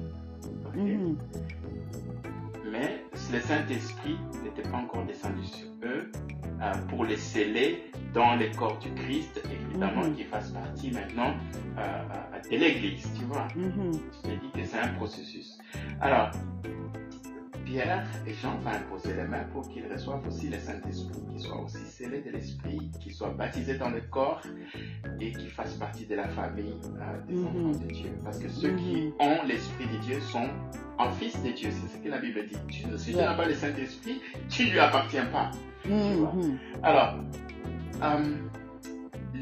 [2.77, 6.11] Mais le Saint-Esprit n'était pas encore descendu sur eux
[6.61, 10.15] euh, pour les sceller dans le corps du Christ, évidemment, Mhm.
[10.15, 11.33] qui fassent partie maintenant
[11.77, 13.47] euh, euh, de l'Église, tu vois.
[13.55, 13.91] Mhm.
[13.93, 15.57] Je te dis que c'est un processus.
[16.01, 16.31] Alors,
[17.65, 21.61] Pierre et Jean vont imposer les mains pour qu'ils reçoivent aussi le Saint-Esprit, qu'ils soient
[21.63, 24.41] aussi scellés de l'Esprit, qu'ils soient baptisés dans le corps
[25.19, 27.47] et qu'ils fassent partie de la famille euh, des Mhm.
[27.47, 28.09] enfants de Dieu.
[28.23, 29.13] Parce que ceux qui Mhm.
[29.19, 30.47] ont l'Esprit de Dieu sont
[30.97, 31.69] en fils de Dieu.
[31.71, 32.55] C'est ce que la Bible dit.
[32.97, 35.51] Si tu n'as pas le Saint-Esprit, tu ne lui appartiens pas.
[35.85, 36.33] vois.
[36.33, 36.57] Mhm.
[36.83, 37.15] Alors,
[38.01, 38.35] euh,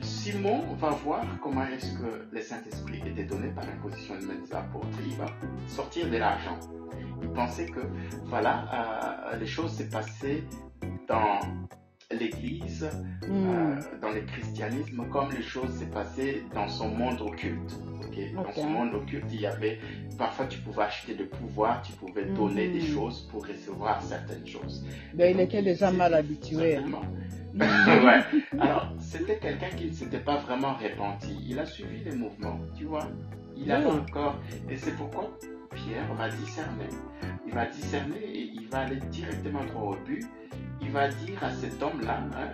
[0.04, 4.54] Simon va voir comment est-ce que le Saint-Esprit était donné par l'imposition de main des
[4.54, 4.88] apôtres.
[5.06, 5.26] Il va
[5.68, 6.60] sortir de l'argent.
[7.22, 7.80] Il pensait que,
[8.26, 10.44] voilà, euh, les choses s'est passées
[11.08, 11.40] dans
[12.12, 12.90] l'Église,
[13.24, 13.80] euh, Mhm.
[14.02, 17.76] dans le christianisme, comme les choses s'est passées dans son monde occulte.
[18.06, 18.34] ok?
[18.36, 19.80] Dans son monde occulte, il y avait,
[20.18, 22.94] parfois tu pouvais acheter de pouvoir, tu pouvais donner des Mhm.
[22.94, 24.86] choses pour recevoir certaines choses.
[25.16, 26.76] Ben, il était déjà mal habitué.
[26.78, 26.84] hein.
[27.60, 28.22] ouais.
[28.60, 31.38] Alors, c'était quelqu'un qui ne s'était pas vraiment repenti.
[31.48, 33.08] Il a suivi les mouvements, tu vois.
[33.56, 33.92] Il avait Oui.
[33.92, 34.36] encore.
[34.70, 35.30] Et c'est pourquoi
[35.74, 36.90] Pierre va discerner.
[37.48, 40.26] Il va discerner et il va aller directement droit au but.
[40.82, 42.48] Il va dire à cet homme-là hein,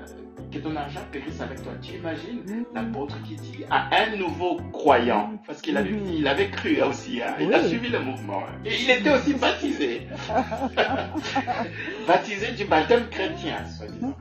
[0.51, 1.71] que ton argent périsse avec toi.
[1.81, 2.65] Tu imagines Mhm.
[2.75, 7.35] l'apôtre qui dit à un nouveau croyant, parce qu'il avait, il avait cru aussi, hein,
[7.39, 8.39] il a suivi le mouvement.
[8.43, 8.59] hein.
[8.65, 10.07] Et il était aussi baptisé.
[12.07, 14.15] baptisé du baptême chrétien, soi-disant.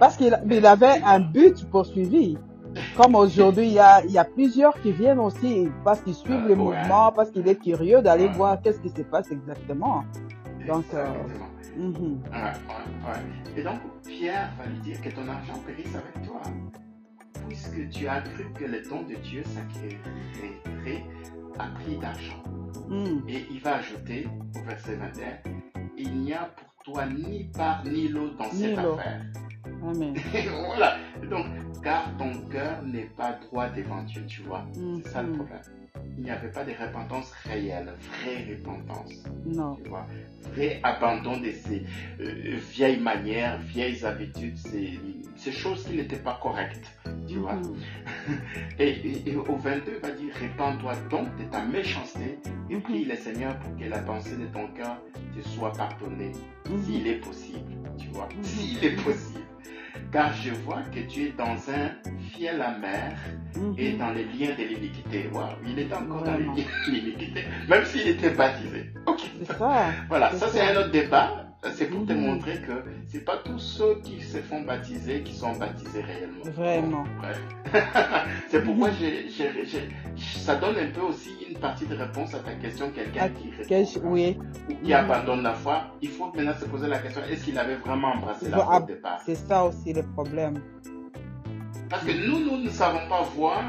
[0.00, 2.36] Parce qu'il il avait un but poursuivi.
[2.96, 6.44] Comme aujourd'hui, il y a, il y a plusieurs qui viennent aussi parce qu'ils suivent
[6.44, 6.56] Euh, les ouais.
[6.56, 8.32] mouvements, parce qu'il est curieux d'aller Ouais.
[8.34, 10.04] voir qu'est-ce qui se passe exactement.
[10.68, 11.46] donc, euh, Exactement.
[11.78, 12.20] Mhm.
[12.32, 13.56] Ouais.
[13.56, 16.40] Et donc, Pierre va lui dire que ton argent périsse avec toi,
[17.48, 21.04] puisque tu as cru que le don de Dieu s'acquérirait
[21.58, 22.42] à prix d'argent.
[22.88, 23.22] Mhm.
[23.28, 25.50] Et il va ajouter au verset 21,
[25.96, 29.20] il n'y a pour toi ni part ni lot dans Ni cette affaire.
[29.82, 30.14] Amen.
[30.66, 30.96] Voilà.
[31.28, 31.46] Donc,
[31.82, 34.64] car ton cœur n'est pas droit devant Dieu, tu vois.
[35.02, 35.36] C'est ça le Mhm.
[35.36, 35.60] problème.
[36.18, 39.12] Il n'y avait pas de repentance réelle, vraie repentance
[39.44, 39.76] Non.
[39.76, 40.06] tu vois,
[40.54, 41.82] vrai abandon de ces
[42.20, 44.98] euh, vieilles manières, vieilles habitudes, ces,
[45.36, 46.90] ces choses qui n'étaient pas correctes,
[47.28, 47.54] tu vois.
[47.54, 47.76] Mhm.
[48.78, 52.38] Et, et- et au 22, il va dire, répands-toi donc de ta méchanceté
[52.70, 52.82] et Mhm.
[52.82, 54.98] prie le Seigneur pour que la pensée de ton cœur
[55.36, 56.32] te soit pardonnée,
[56.68, 56.82] Mhm.
[56.82, 59.40] s'il est possible, tu vois, s'il est possible.
[60.16, 61.90] Car je vois que tu es dans un
[62.32, 63.12] fiel amer
[63.76, 63.98] et Mhm.
[63.98, 65.28] dans les liens de l'iniquité.
[65.30, 66.54] Waouh, il était encore dans les liens
[66.88, 68.92] de l'iniquité, même s'il était baptisé.
[69.04, 69.20] Ok.
[69.44, 69.74] C'est ça.
[70.08, 70.48] Voilà, ça.
[70.48, 71.45] c'est un autre débat.
[71.72, 72.20] C'est pour te Mhm.
[72.20, 76.44] montrer que c'est pas tous ceux qui se font baptiser qui sont baptisés réellement.
[76.44, 77.04] Vraiment.
[78.48, 82.52] C'est pourquoi j'ai- j'ai- ça donne un peu aussi une partie de réponse à ta
[82.54, 82.90] question.
[82.90, 84.38] Quelqu'un qui répond Oui,
[84.70, 84.92] ou qui Mhm.
[84.92, 88.48] abandonne la foi, il faut maintenant se poser la question est-ce qu'il avait vraiment embrassé
[88.48, 89.20] la foi au départ?
[89.26, 90.60] c'est ça aussi le problème.
[91.90, 93.62] Parce que nous, nous ne savons pas voir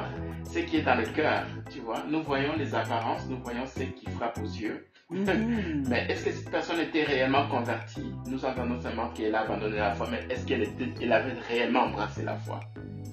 [0.45, 1.45] ce qui est dans le cœur.
[1.71, 4.85] Tu vois, nous voyons les apparences, nous voyons ce qui frappe aux yeux.
[5.09, 5.85] Mhm.
[5.89, 8.13] Mais est-ce que cette personne était réellement convertie?
[8.29, 10.63] Nous entendons seulement qu'elle a abandonné la foi, mais est-ce qu'elle
[11.13, 12.59] avait réellement embrassé la foi?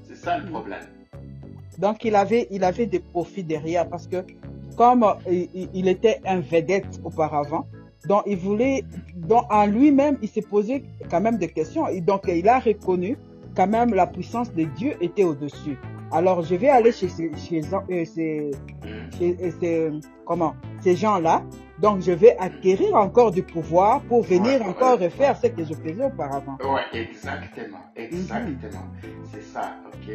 [0.02, 0.82] C'est ça le problème.
[1.78, 4.24] Donc il avait, il avait des profits derrière parce que
[4.76, 5.14] comme euh,
[5.54, 7.66] il, il était un vedette auparavant,
[8.08, 8.82] donc il voulait,
[9.16, 11.86] donc en lui-même, il s'est posé quand même des questions.
[11.88, 13.16] Et donc il a reconnu
[13.56, 15.78] quand même la puissance de Dieu était au-dessus.
[16.10, 18.50] Alors je vais aller chez chez, euh, ces,
[18.84, 19.12] Mhm.
[19.16, 19.90] chez- euh, ces-
[20.24, 21.42] comment, ces gens-là.
[21.80, 25.06] Donc je vais acquérir encore du pouvoir pour venir Ouais, encore ouais.
[25.06, 26.56] refaire ce que je faisais auparavant.
[26.62, 28.86] Ouais, exactement, exactement.
[29.32, 30.14] C'est ça, ok?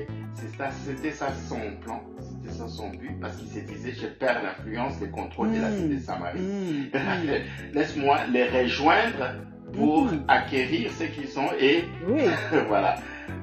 [0.57, 4.41] Ça, c'était ça son plan, c'était ça son but, parce qu'il se disait, je perds
[4.43, 6.01] l'influence, le contrôle de la ville de.
[6.01, 6.39] Samarie.
[6.39, 7.73] Mm.
[7.73, 9.33] Laisse-moi les rejoindre
[9.73, 10.23] pour Mhm.
[10.27, 12.21] acquérir ce qu'ils sont et Oui,
[12.67, 12.95] voilà.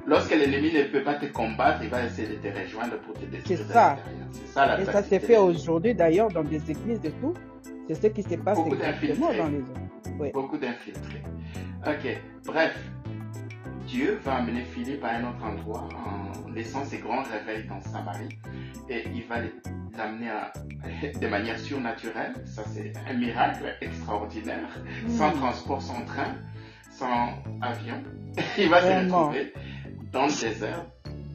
[0.07, 3.25] Lorsque l'ennemi ne peut pas te combattre, il va essayer de te rejoindre pour te
[3.27, 3.59] détruire.
[3.59, 3.97] C'est ça.
[4.33, 7.35] C'est ça la et ça s'est fait aujourd'hui d'ailleurs dans des églises et tout.
[7.89, 9.39] C'est ce qui se passe Beaucoup exactement d'infiltrés.
[9.39, 9.65] dans les.
[10.19, 10.31] Oui.
[10.33, 11.23] Beaucoup d'infiltrés.
[11.87, 12.77] Ok, bref.
[13.87, 18.37] Dieu va amener Philippe à un autre endroit en laissant ses grands réveils dans Samarie
[18.89, 19.37] et il va
[19.97, 20.31] l'amener
[21.21, 22.35] de manière surnaturelle.
[22.47, 24.69] Ça, c'est un miracle extraordinaire.
[25.09, 25.39] Sans Mm.
[25.39, 26.35] transport, sans train,
[26.91, 27.29] sans
[27.63, 28.03] avion.
[28.59, 29.19] Il va se Vraiment.
[29.29, 29.53] retrouver
[30.13, 30.85] dans le désert,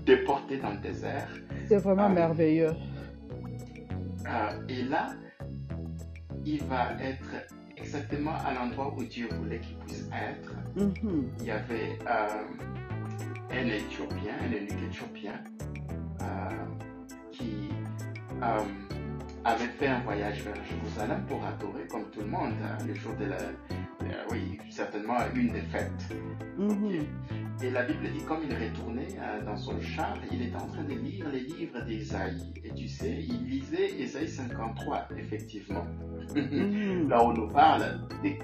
[0.06, 1.28] déporté dans le désert.
[1.68, 2.10] C'est vraiment Ah.
[2.10, 2.74] merveilleux.
[4.28, 5.08] Euh, et là,
[6.46, 10.54] il va être exactement à l'endroit où Dieu voulait qu'il puisse être.
[10.76, 11.32] Mhm.
[11.40, 12.44] il y avait euh,
[13.52, 15.44] un Éthiopien, un eunuque éthiopien,
[16.22, 16.50] euh,
[17.32, 17.70] qui
[18.42, 18.60] euh,
[19.44, 23.14] avait fait un voyage vers Jérusalem pour adorer comme tout le monde hein, le jour
[23.16, 23.38] de la,
[24.32, 26.16] oui, certainement une des fêtes.
[26.58, 27.06] Mhm.
[27.64, 30.84] Et la Bible dit comme il retournait euh, dans son char, il était en train
[30.84, 32.52] de lire les livres d'Ésaïe.
[32.64, 35.86] Et tu sais, il lisait Ésaïe 53, effectivement.
[36.36, 37.08] Mhm.
[37.10, 38.40] Là, on nous parle des,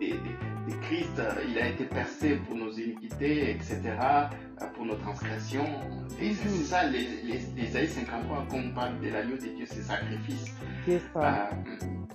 [0.00, 0.16] des, des-
[0.64, 5.66] des Christ, euh, il a été percé pour nos iniquités, etc., euh, pour nos transgressions.
[6.20, 9.54] Et c'est c'est ça, les, les, les Ésaïe 53, quand on parle de l'agneau de
[9.56, 10.54] Dieu, c'est sacrifice
[11.16, 11.44] euh,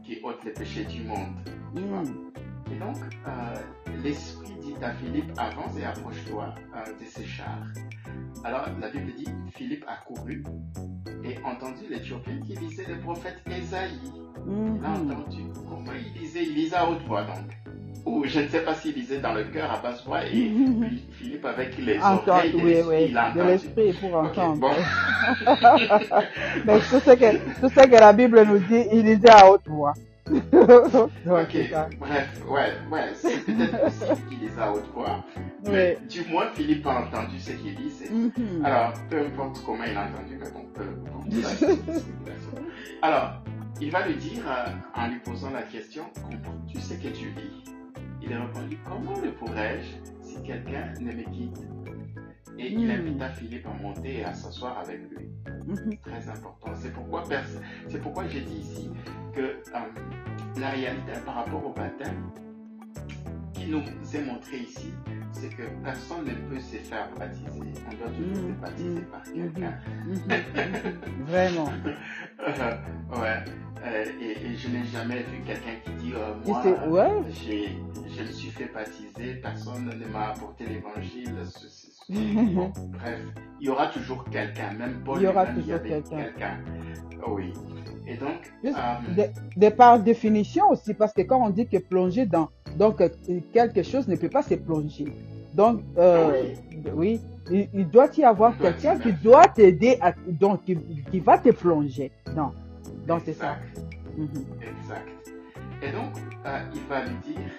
[0.06, 1.28] qui ôte les péchés du monde.
[1.76, 2.02] tu vois.
[2.04, 2.32] Mhm.
[2.74, 2.96] Et donc,
[3.28, 3.56] euh,
[4.02, 6.54] l'Esprit dit à Philippe, avance et approche-toi
[7.00, 7.68] de ces chars.
[8.44, 10.44] Alors, la Bible dit, Philippe a couru
[11.24, 13.90] et entendu l'Éthiopien qui lisait le prophèt Ésaïe.
[14.46, 14.52] Il
[14.86, 15.12] a Mhm.
[15.12, 15.42] entendu.
[15.70, 17.52] Comment il lisait Il lisait à haute voix donc.
[18.06, 20.30] Ou je ne sais pas s'il lisait dans le cœur à basse voix et
[21.20, 24.60] Philippe avec les oreilles oui, oui, il a de l'esprit pour entendre.
[24.62, 24.72] bon.
[26.66, 29.68] Mais tout ce, que, tout ce que la Bible nous dit, il lisait à haute
[29.68, 29.94] voix.
[31.28, 31.58] Ok,
[32.00, 35.24] bref, ouais, ouais, c'est peut-être possible qu'il lisait à haute voix,
[35.70, 38.10] mais du moins Philippe a entendu ce qu'il lisait.
[38.10, 38.66] Mhm.
[38.66, 41.28] Alors, peu importe comment il a entendu, mais bon, peu importe.
[43.02, 43.42] Alors,
[43.80, 47.26] il va lui dire, euh, en lui posant la question, comment tu sais que tu
[47.30, 47.64] lis
[48.22, 51.58] Il a répondu, comment le pourrais-je si quelqu'un ne me quitte?
[52.60, 52.92] Et il Hmm.
[52.92, 55.30] invita Philippe à monter et à s'asseoir avec lui.
[55.66, 55.98] Mhm.
[56.04, 56.72] Très important.
[56.76, 57.24] C'est pourquoi,
[57.88, 58.90] c'est pourquoi j'ai dit ici
[59.34, 62.32] que euh, la réalité par rapport au baptême
[63.54, 63.82] qui nous
[64.14, 64.92] est montré ici,
[65.32, 67.50] c'est que personne ne peut se faire baptiser.
[67.52, 69.74] On doit toujours Mm, se baptiser mm, par quelqu'un.
[70.06, 70.14] Mhm.
[70.16, 71.26] Mhm.
[71.26, 71.70] Vraiment.
[72.48, 73.44] Euh, ouais.
[73.86, 77.24] Euh, et, et je n'ai jamais vu quelqu'un qui dit euh, moi, ouais.
[78.10, 81.36] je me suis fait baptiser, personne ne m'a apporté l'évangile.
[81.46, 81.87] ceci.
[82.10, 83.20] Bon, bref,
[83.60, 86.58] il y aura toujours quelqu'un, même Paul Il y aura toujours quelqu'un.
[87.28, 87.54] Oui.
[88.06, 91.78] Et donc, Juste euh, de, de par définition aussi, parce que quand on dit que
[91.78, 93.10] plonger dans donc euh,
[93.52, 95.06] quelque chose ne peut pas se plonger.
[95.54, 96.54] Donc euh,
[96.94, 97.20] oui,
[97.52, 100.78] il, il doit y avoir quelqu'un qui doit t'aider à donc qui,
[101.12, 102.12] qui va te plonger.
[102.36, 102.52] Non,
[103.08, 103.58] donc c'est ça.
[103.58, 104.18] exact.
[104.18, 104.46] Mhm.
[104.62, 105.08] Exact.
[105.84, 106.12] Et donc,
[106.46, 107.52] euh, il va lui dire,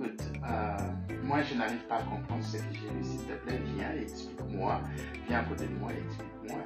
[0.00, 0.76] écoute, euh,
[1.24, 4.02] moi je n'arrive pas à comprendre ce que j'ai lu, s'il te plaît, viens et
[4.02, 4.80] explique-moi,
[5.28, 6.60] viens à côté de moi et explique-moi.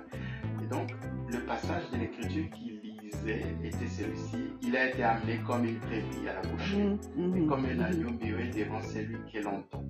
[0.62, 0.90] Et donc,
[1.30, 6.28] le passage de l'écriture qu'il lisait était celui-ci, il a été amené comme une brebis
[6.28, 9.84] à la boucherie, Mhm, et mhm, comme un mhm, agneau muet devant celui qui l'entend.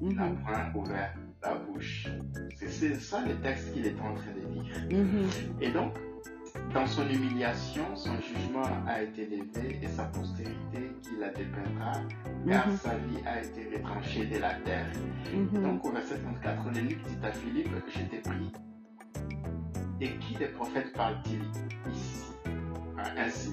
[0.00, 2.06] Il n'a point ouvert la bouche.
[2.56, 4.74] C'est- ça le texte qu'il est en train de lire.
[4.90, 5.28] mhm.
[5.60, 5.92] Et donc,
[6.74, 11.92] dans son humiliation, son jugement a été levé et sa postérité qui la dépeindra,
[12.48, 12.76] car Mhm.
[12.76, 14.86] sa vie a été retranchée de la terre.
[15.34, 15.62] Mhm.
[15.62, 18.52] Donc, au verset 34, l'eunuque dit à Philippe, je t'ai pris.
[20.00, 21.40] De qui des prophètes parle-t-il
[21.90, 22.25] ici?
[23.18, 23.50] Ainsi,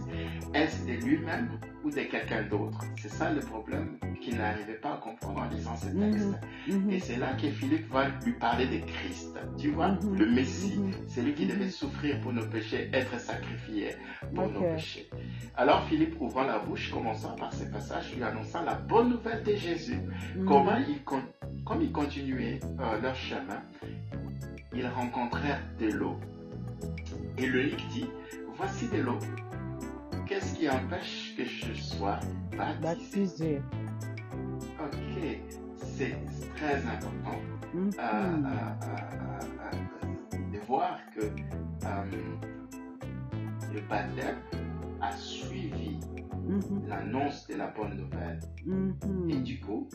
[0.54, 1.50] est-ce de lui-même
[1.84, 2.80] ou de quelqu'un d'autre?
[2.98, 6.30] C'est ça le problème qu'il n'arrivait pas à comprendre en lisant ce texte.
[6.68, 6.90] Mhm.
[6.92, 9.38] Et c'est là que Philippe va lui parler de Christ.
[9.58, 10.18] Tu vois, Mhm.
[10.18, 10.78] le Messie.
[10.80, 10.92] Mhm.
[11.08, 11.52] C'est lui qui Mhm.
[11.52, 13.96] devait souffrir pour nos péchés, être sacrifié
[14.34, 15.10] pour nos péchés.
[15.58, 19.56] Alors Philippe, ouvrant la bouche, commençant par ce passage, lui annonça la bonne nouvelle de
[19.56, 20.00] Jésus.
[20.38, 20.46] Mhm.
[20.46, 23.62] Comment ils, comme ils continuaient euh, leur chemin,
[24.74, 26.18] ils rencontrèrent de l'eau.
[27.38, 27.64] Et le
[27.94, 28.06] dit,
[28.58, 29.20] voici de l'eau.
[30.28, 32.20] Qu'est-ce qui empêche que je sois
[32.58, 33.62] baptisé Baptisé.
[34.80, 35.24] Ok,
[35.78, 36.18] c'est
[36.56, 37.40] très important
[37.74, 37.92] Mhm.
[37.98, 38.86] euh, euh,
[39.64, 41.22] euh, de voir que
[43.74, 44.38] le baptême
[45.02, 46.00] a suivi
[46.48, 46.88] Mhm.
[46.88, 48.40] l'annonce de la bonne nouvelle.
[48.66, 49.30] Mhm.
[49.30, 49.88] Et du coup,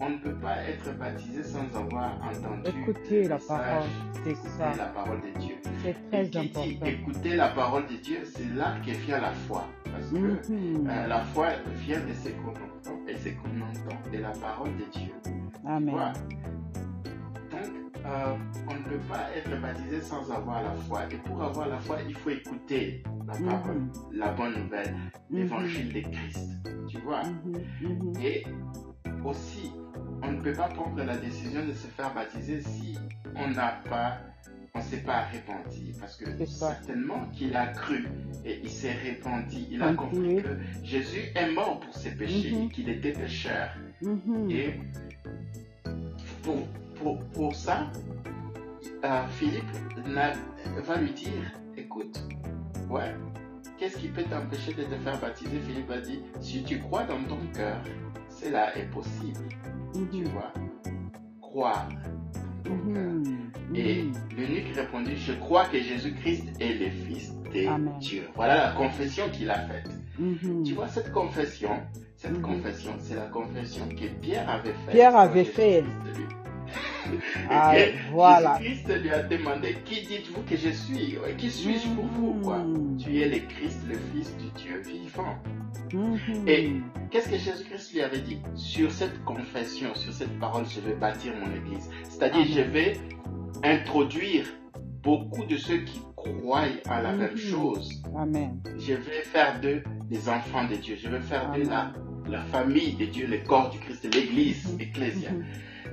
[0.00, 3.88] on ne peut pas être baptisé sans avoir entendu Écoutez le la parole,
[4.24, 4.74] c'est ça.
[4.76, 5.54] la parole de Dieu.
[5.82, 9.64] C'est très qui dit écouter la parole de Dieu, c'est là que vient la foi.
[9.84, 10.88] Parce que Mhm.
[10.88, 14.70] euh, la foi vient de ce qu'on entend et ce qu'on entend de la parole
[14.76, 15.12] de Dieu.
[15.64, 15.90] Amen.
[15.90, 16.12] Voilà.
[18.06, 18.36] Euh,
[18.68, 21.02] on ne peut pas être baptisé sans avoir la foi.
[21.10, 23.90] Et pour avoir la foi, il faut écouter la parole, Mhm.
[24.12, 25.38] la bonne nouvelle, Mhm.
[25.38, 26.48] l'évangile de Christ.
[26.88, 27.22] Tu vois?
[27.24, 28.12] Mhm.
[28.22, 28.44] Et
[29.24, 29.72] aussi,
[30.22, 32.96] on ne peut pas prendre la décision de se faire baptiser si
[33.34, 34.18] on n'a pas,
[34.72, 35.92] on s'est pas repenti.
[35.98, 38.06] Parce que certainement qu'il a cru
[38.44, 39.66] et il s'est repenti.
[39.70, 43.70] Il a compris que Jésus est mort pour ses péchés qu'il était pécheur.
[44.48, 44.74] Et
[46.44, 46.68] pour,
[47.06, 47.86] pour, pour ça,
[49.04, 49.62] euh, Philippe
[50.84, 52.20] va lui dire, écoute,
[52.90, 53.14] ouais,
[53.78, 55.60] qu'est-ce qui peut t'empêcher de te faire baptiser?
[55.60, 57.76] Philippe a dit, si tu crois dans ton cœur,
[58.28, 59.38] cela est possible,
[59.94, 60.24] tu Mhm.
[60.30, 60.52] vois.
[61.40, 61.88] Croire
[62.64, 63.12] dans ton cœur.
[63.12, 63.76] Mhm.
[63.76, 64.04] Et
[64.36, 67.94] l'eunuque répondit, je crois que Jésus-Christ est le Fils de Amen.
[68.00, 68.28] Dieu.
[68.34, 69.88] Voilà la confession qu'il a faite.
[70.18, 70.64] Mhm.
[70.64, 71.70] Tu vois, cette confession,
[72.16, 74.90] cette confession, c'est la confession que Pierre avait faite.
[74.90, 75.84] Pierre avait fait.
[77.50, 78.58] Ah, Et voilà.
[78.60, 81.16] Jésus-Christ lui a demandé Qui dites-vous que je suis?
[81.38, 82.58] Qui suis-je pour vous quoi?
[82.58, 82.96] Mhm.
[82.98, 85.36] Tu es le Christ, le Fils du Dieu vivant.
[85.92, 86.48] Mhm.
[86.48, 86.72] Et
[87.10, 88.38] qu'est-ce que Jésus-Christ lui avait dit?
[88.54, 91.88] Sur cette confession, sur cette parole, je vais bâtir mon église.
[92.08, 92.54] C'est-à-dire, Amen.
[92.54, 92.92] je vais
[93.64, 94.46] introduire
[95.02, 97.36] beaucoup de ceux qui croient à la même Mhm.
[97.36, 98.02] chose.
[98.16, 98.60] Amen.
[98.78, 100.96] Je vais faire d'eux des enfants de Dieu.
[101.00, 101.92] Je vais faire d'eux la, Amen.
[102.28, 104.78] la famille de Dieu, le corps du Christ, l'église, Mhm.
[104.78, 105.30] l'ecclésia.
[105.30, 105.44] Mhm.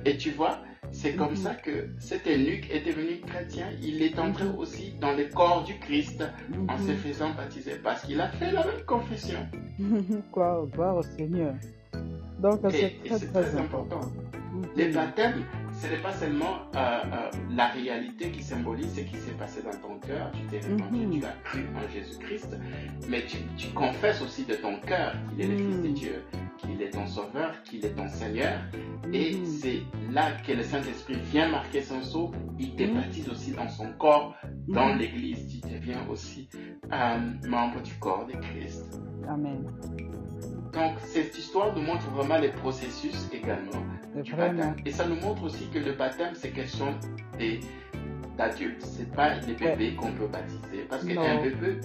[0.04, 0.58] Et tu vois,
[0.94, 1.36] c'est comme Mhm.
[1.36, 3.66] ça que cet eunuque est devenu chrétien.
[3.82, 4.58] Il est entré Mhm.
[4.58, 6.22] aussi dans le corps du Christ
[6.68, 6.96] en se Mhm.
[6.96, 9.40] faisant baptiser parce qu'il a fait la même confession.
[10.32, 11.54] Gloire, gloire au Seigneur.
[12.38, 13.96] Donc, c'est très, c'est très très important.
[13.96, 14.12] important.
[14.54, 14.66] Mhm.
[14.76, 15.44] Les baptêmes,
[15.74, 19.76] ce n'est pas seulement euh, euh, la réalité qui symbolise ce qui s'est passé dans
[19.88, 20.30] ton cœur.
[20.32, 21.20] Tu t'es répandu, Mhm.
[21.20, 22.56] tu as cru en Jésus-Christ,
[23.08, 25.94] mais tu, tu confesses aussi de ton cœur qu'il est le Fils de Mhm.
[25.94, 26.22] Dieu,
[26.58, 28.60] qu'il est ton Sauveur, qu'il est ton Seigneur.
[29.12, 29.44] Et Mhm.
[29.44, 32.30] c'est là que le Saint-Esprit vient marquer son sceau.
[32.58, 34.34] Il te baptise aussi dans son corps,
[34.68, 35.60] dans l'Église.
[35.60, 36.48] Tu deviens aussi
[36.92, 37.18] euh,
[37.48, 39.00] membre du corps de Christ.
[39.28, 39.64] Amen.
[40.74, 43.82] Donc, cette histoire nous montre vraiment les processus également
[44.22, 44.74] du baptême.
[44.84, 46.94] Et ça nous montre aussi que le baptême, c'est question
[47.38, 47.60] des-
[48.36, 48.82] d'adultes.
[48.82, 50.84] C'est pas les bébés qu'on peut baptiser.
[50.88, 51.80] Parce qu'un bébé,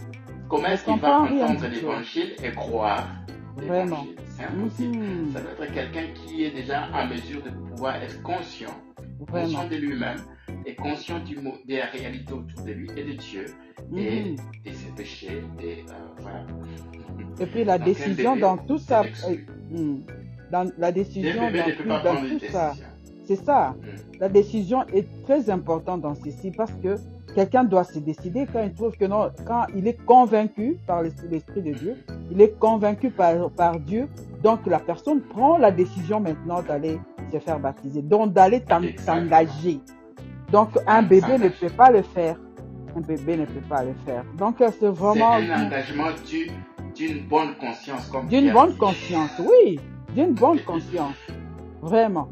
[0.48, 3.08] comment est-ce qu'il va entendre l'évangile et croire
[3.62, 4.16] l'évangile?
[4.26, 4.98] C'est impossible.
[4.98, 5.32] Mhm.
[5.34, 8.74] Ça doit être quelqu'un qui est déjà en mesure de pouvoir être conscient,
[9.28, 9.46] Vraiment.
[9.46, 10.18] conscient de lui-même
[10.66, 13.46] et conscient du mot, des réalités autour de lui et de Dieu
[13.96, 14.36] et Mhm.
[14.66, 15.44] de ses péchés.
[15.62, 16.46] Et euh, voilà.
[17.40, 19.32] Et puis la décision dans tout ça, c'est
[19.74, 20.02] euh, hmm,
[20.52, 22.74] dans la décision dans, tout, dans ça,
[23.26, 23.76] c'est ça.
[23.80, 24.20] Mm.
[24.20, 26.96] La décision est très importante dans ceci parce que
[27.36, 31.62] quelqu'un doit se décider quand il trouve que non, quand il est convaincu par l'Esprit
[31.62, 31.96] de Dieu,
[32.32, 34.08] il est convaincu par, par Dieu,
[34.44, 37.00] donc la personne prend la décision maintenant d'aller
[37.32, 38.64] se faire baptiser, donc d'aller
[38.98, 39.80] s'engager.
[40.52, 42.36] Donc un bébé ne peut pas le faire.
[42.96, 44.24] Un bébé ne peut pas le faire.
[44.38, 46.50] Donc euh, c'est C'est vraiment un engagement du-
[47.00, 48.08] d'une bonne conscience.
[48.10, 49.80] comme d'une bonne conscience, oui,
[50.14, 51.16] d'une bonne conscience,
[51.82, 52.28] vraiment.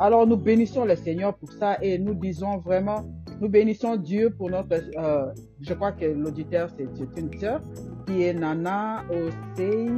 [0.00, 3.04] Alors nous bénissons le Seigneur pour ça et nous disons vraiment,
[3.40, 7.60] nous bénissons Dieu pour notre, euh, je crois que l'auditeur c'est une sœur
[8.06, 9.88] qui est Nana Osei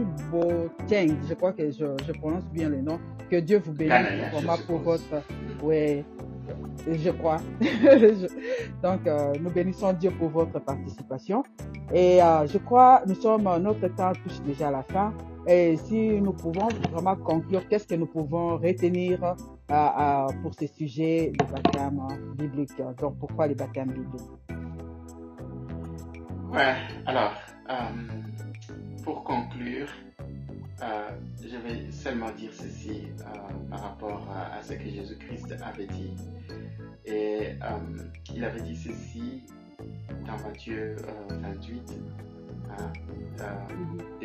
[1.29, 2.99] je crois que je, je prononce bien le nom.
[3.31, 5.23] Que Dieu vous bénisse vraiment pour votre,
[5.63, 6.05] ouais,
[6.87, 7.39] je crois.
[8.83, 11.43] Donc euh, nous bénissons Dieu pour votre participation
[11.93, 15.13] et euh, je crois nous sommes notre temps touche déjà à la fin.
[15.47, 19.35] Et si nous pouvons vraiment conclure, qu'est-ce que nous pouvons retenir
[19.71, 22.01] euh, pour ce sujet de baptême
[22.37, 22.77] biblique?
[23.01, 24.21] Donc, pourquoi les baptêmes bibliques
[26.53, 26.75] Ouais,
[27.07, 27.33] alors,
[29.03, 29.89] pour conclure,
[30.83, 31.11] euh,
[31.43, 36.15] je vais seulement dire ceci euh, par rapport à, à ce que Jésus-Christ avait dit.
[37.05, 38.03] Et euh,
[38.35, 39.43] il avait dit ceci
[40.27, 40.97] dans Matthieu
[41.31, 41.93] euh, 28,
[42.79, 42.93] hein,
[43.41, 43.45] euh,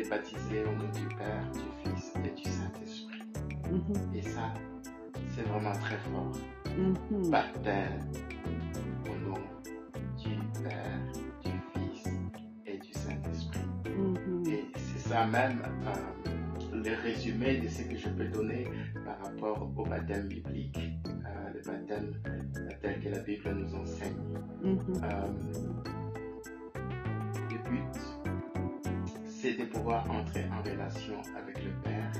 [0.02, 3.22] de baptiser au nom du Père, du Fils et du Saint-Esprit.
[3.70, 4.52] Mhm, Et ça,
[5.34, 6.32] c'est vraiment très fort.
[6.76, 8.00] mhm, baptême
[9.06, 9.38] au nom
[10.22, 11.12] du Père,
[11.44, 12.04] du Fils
[12.66, 13.60] et du Saint-Esprit.
[13.86, 15.60] mhm, Et c'est ça même
[16.76, 18.66] euh, le résumé de ce que je peux donner
[19.04, 22.12] par rapport au baptême biblique, euh, le baptême
[22.82, 24.16] tel que la Bible nous enseigne.
[24.62, 24.78] Mhm.
[25.02, 25.26] Euh,
[27.50, 28.00] le but,
[29.24, 32.12] c'est de pouvoir entrer en relation avec le Père,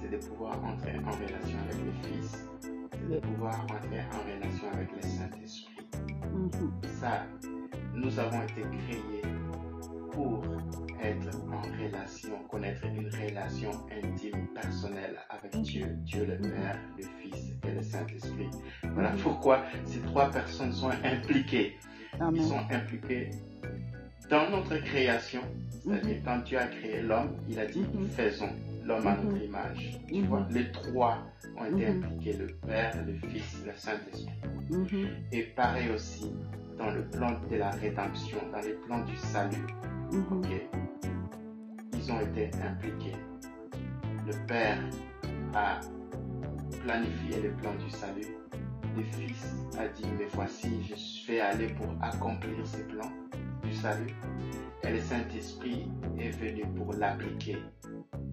[0.00, 2.48] c'est de pouvoir entrer en relation avec le Fils,
[2.92, 5.86] c'est de pouvoir entrer en relation avec le Saint-Esprit.
[6.32, 6.72] Mhm.
[7.00, 7.26] Ça,
[7.94, 9.22] nous avons été créés
[10.12, 10.44] pour
[11.04, 17.52] être en relation, connaître une relation intime, personnelle avec Dieu, Dieu le Père, le Fils
[17.66, 18.48] et le Saint-Esprit.
[18.94, 21.76] Voilà pourquoi ces trois personnes sont impliquées.
[22.32, 23.30] Ils sont impliqués
[24.30, 25.40] dans notre création,
[25.82, 28.06] c'est-à-dire quand Dieu a créé l'homme, il a dit Mhm.
[28.08, 28.48] faisons
[28.84, 29.24] l'homme à Mhm.
[29.24, 30.00] notre image.
[30.08, 30.26] Tu Mhm.
[30.26, 31.18] vois, les trois
[31.58, 32.04] ont été Mhm.
[32.04, 34.28] impliqués, le Père, le Fils, le Saint-Esprit.
[34.70, 35.08] Mhm.
[35.32, 36.32] Et pareil aussi
[36.78, 39.66] dans le plan de la rédemption, dans les plans du salut.
[40.12, 40.42] Mhm.
[42.06, 43.16] Ils ont été impliqués.
[44.26, 44.78] Le Père
[45.54, 45.80] a
[46.82, 48.36] planifié le plan du salut.
[48.96, 53.10] Le Fils a dit, mais voici, je vais aller pour accomplir ce plan
[53.62, 54.14] du salut.
[54.82, 57.58] Et le Saint-Esprit est venu pour l'appliquer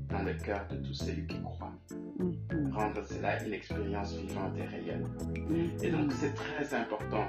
[0.09, 1.71] dans le cœur de tous ceux qui croient.
[2.19, 2.73] Mhm.
[2.73, 5.05] Rendre cela une expérience vivante et réelle.
[5.81, 5.97] Et Mhm.
[6.01, 7.25] donc c'est très important.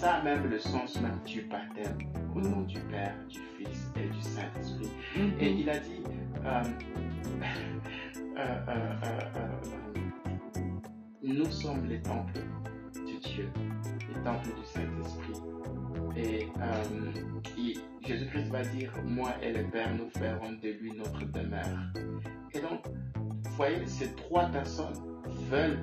[0.00, 1.98] Ça même le sens même du baptême
[2.34, 4.90] au nom du Père, du Fils et du Saint-Esprit.
[5.40, 5.58] Et Mhm.
[5.58, 6.02] il a dit,
[6.44, 6.62] euh,
[8.38, 9.38] euh, euh,
[11.22, 12.40] nous sommes les temples
[12.94, 13.48] de Dieu,
[14.14, 15.40] les temples du Saint-Esprit.
[16.16, 16.46] Et
[17.56, 21.78] il- Jésus-Christ va dire, moi et le Père, nous ferons de lui notre demeure.
[22.54, 22.86] Et donc,
[23.16, 24.94] vous voyez, ces trois personnes
[25.50, 25.82] veulent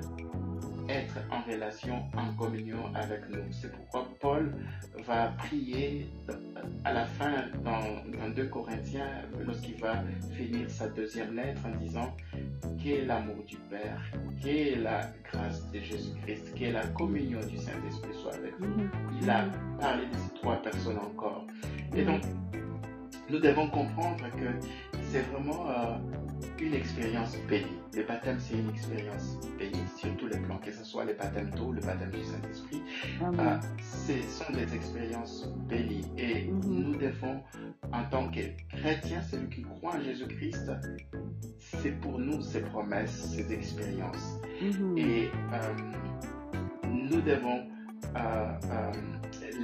[0.88, 3.42] être en relation, en communion avec nous.
[3.50, 4.54] C'est pourquoi Paul
[5.06, 6.10] va prier
[6.84, 7.32] à la fin
[7.64, 10.02] dans, dans 2 Corinthiens, lorsqu'il va
[10.36, 12.14] finir sa deuxième lettre en disant
[12.82, 14.00] qu'est l'amour du Père,
[14.42, 18.58] qu'est la grâce de Jésus-Christ, qu'est la communion du Saint-Esprit soit avec.
[18.60, 18.90] Mhm.
[19.20, 19.46] Il a
[19.80, 21.46] parlé de ces trois personnes encore.
[21.96, 22.22] Et donc,
[23.30, 24.66] nous devons comprendre que
[25.10, 25.96] c'est vraiment euh,
[26.60, 27.66] une expérience bénie.
[27.94, 31.50] Le baptême, c'est une expérience bénie sur tous les plans, que ce soit le baptême
[31.50, 32.82] d'eau, le baptême du Saint-Esprit.
[33.22, 33.60] Euh, Amen.
[33.80, 36.04] ce sont des expériences bénies.
[36.18, 36.60] Et Mhm.
[36.66, 37.42] nous devons,
[37.92, 38.40] en tant que
[38.76, 40.70] chrétiens, celui qui croit en Jésus-Christ,
[41.58, 44.38] c'est pour nous ces promesses, ces expériences.
[44.60, 44.98] Mhm.
[44.98, 45.74] Et euh,
[46.88, 47.66] nous devons
[48.16, 48.92] euh, euh,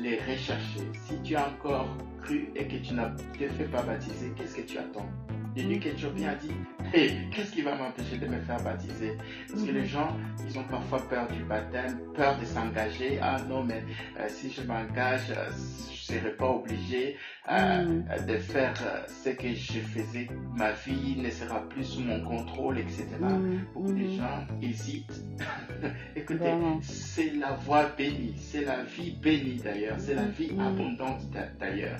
[0.02, 0.81] les rechercher.
[0.94, 1.86] Si tu as encore
[2.23, 5.07] cru et que tu n'as te fait pas baptiser, qu'est-ce que tu attends?
[5.56, 6.51] Nuit qu'Éthiopien a dit,
[6.94, 9.12] hey, qu'est-ce qui va m'empêcher de me faire baptiser?
[9.51, 10.16] Parce que les gens,
[10.48, 13.18] ils ont parfois peur du baptême, peur de s'engager.
[13.20, 13.82] Ah non, mais
[14.18, 17.16] euh, si je m'engage, euh, je ne serai pas obligé
[17.51, 18.27] euh, Mm.
[18.27, 18.74] de faire
[19.09, 20.28] ce que je faisais.
[20.56, 23.06] Ma vie ne sera plus sous mon contrôle, etc.
[23.20, 23.60] Mhm.
[23.74, 24.16] Beaucoup de Mhm.
[24.16, 25.24] gens hésitent.
[26.16, 26.52] Écoutez,
[26.82, 30.60] c'est la voie bénie, c'est la vie bénie d'ailleurs, c'est la vie Mhm.
[30.60, 31.98] abondante d'a- d'ailleurs,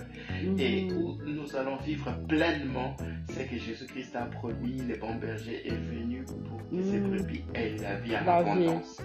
[0.59, 0.97] et Mhm.
[0.97, 2.97] où nous allons vivre pleinement
[3.47, 7.11] que Jésus-Christ a promis, le bon berger est venu pour que ses Mhm.
[7.17, 9.03] brebis aient la vie en abondance.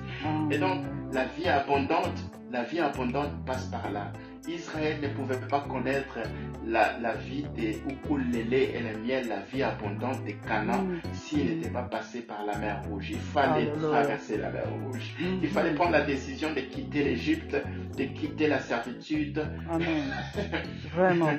[0.51, 0.83] Et donc,
[1.13, 4.11] la vie abondante, la vie abondante passe par là.
[4.47, 6.19] Israël ne pouvait pas connaître
[6.65, 10.31] la, la vie de où coule le lait et le miel, la vie abondante de
[10.47, 10.99] Canaan, Mhm.
[11.13, 13.09] s'il n'était pas passé par la mer Rouge.
[13.11, 15.15] Il fallait traverser la mer Rouge.
[15.19, 15.39] Mhm.
[15.43, 17.55] Il fallait prendre la décision de quitter l'Égypte,
[17.97, 20.03] de quitter la servitude Amen.
[20.95, 21.31] Vraiment.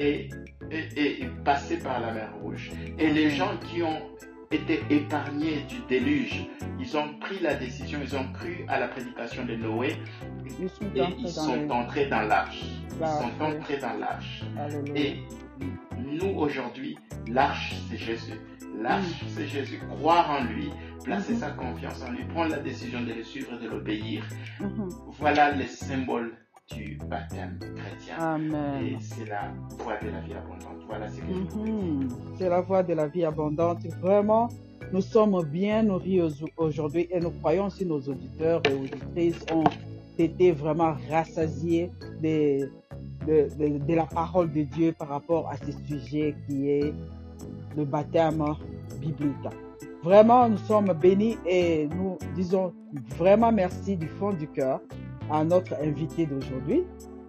[0.00, 0.28] et,
[0.70, 2.70] et, et- et passer par la mer Rouge.
[2.98, 4.00] Et les gens qui ont
[4.52, 6.46] été épargnés du déluge,
[6.78, 9.96] ils ont pris la décision, ils ont cru à la prédication de Noé
[10.68, 11.70] suis et ils sont les...
[11.70, 12.62] entrés dans l'arche.
[12.94, 14.42] Ils L'arche, sont entrés dans l'arche.
[14.94, 15.16] Et
[15.96, 16.98] nous aujourd'hui,
[17.28, 18.34] l'arche c'est Jésus.
[18.80, 19.26] L'arche Mm.
[19.28, 19.80] c'est Jésus.
[19.98, 20.70] Croire en lui,
[21.04, 21.38] placer Mhm.
[21.38, 24.24] sa confiance en lui, prendre la décision de le suivre et de l'obéir.
[24.60, 24.88] Mhm.
[25.18, 26.32] Voilà le symbole
[26.70, 28.38] du baptême chrétien.
[28.82, 30.84] Et c'est la voie de la vie abondante.
[30.86, 31.82] Voilà ce que je voulais dire.
[32.04, 32.08] Mhm.
[32.38, 33.86] C'est la voie de la vie abondante.
[34.00, 34.48] Vraiment,
[34.92, 39.64] nous sommes bien nourris au- aujourd'hui et nous croyons si nos auditeurs et auditrices ont
[40.18, 41.90] été vraiment rassasiés
[42.22, 42.70] de,
[43.26, 46.94] de, de- de la parole de Dieu par rapport à ce sujet qui est
[47.76, 48.42] le baptême
[49.00, 49.34] biblique.
[50.02, 52.72] Vraiment, nous sommes bénis et nous disons
[53.16, 54.80] vraiment merci du fond du cœur
[55.30, 56.84] à notre invité d'aujourd'hui.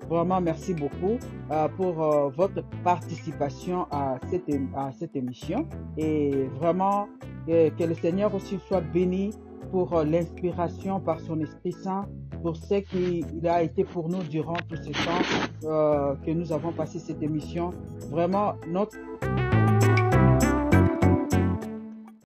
[0.10, 1.18] Vraiment, merci beaucoup
[1.52, 5.68] euh, pour euh, votre participation à cette, à cette émission.
[5.98, 7.08] Et vraiment,
[7.48, 9.32] que le Seigneur aussi soit béni
[9.72, 12.06] pour euh, l'inspiration par son Esprit Saint,
[12.42, 17.00] pour ce qu'il a été pour nous durant tout ce temps que nous avons passé
[17.00, 17.72] cette émission.
[18.12, 18.98] Vraiment, notre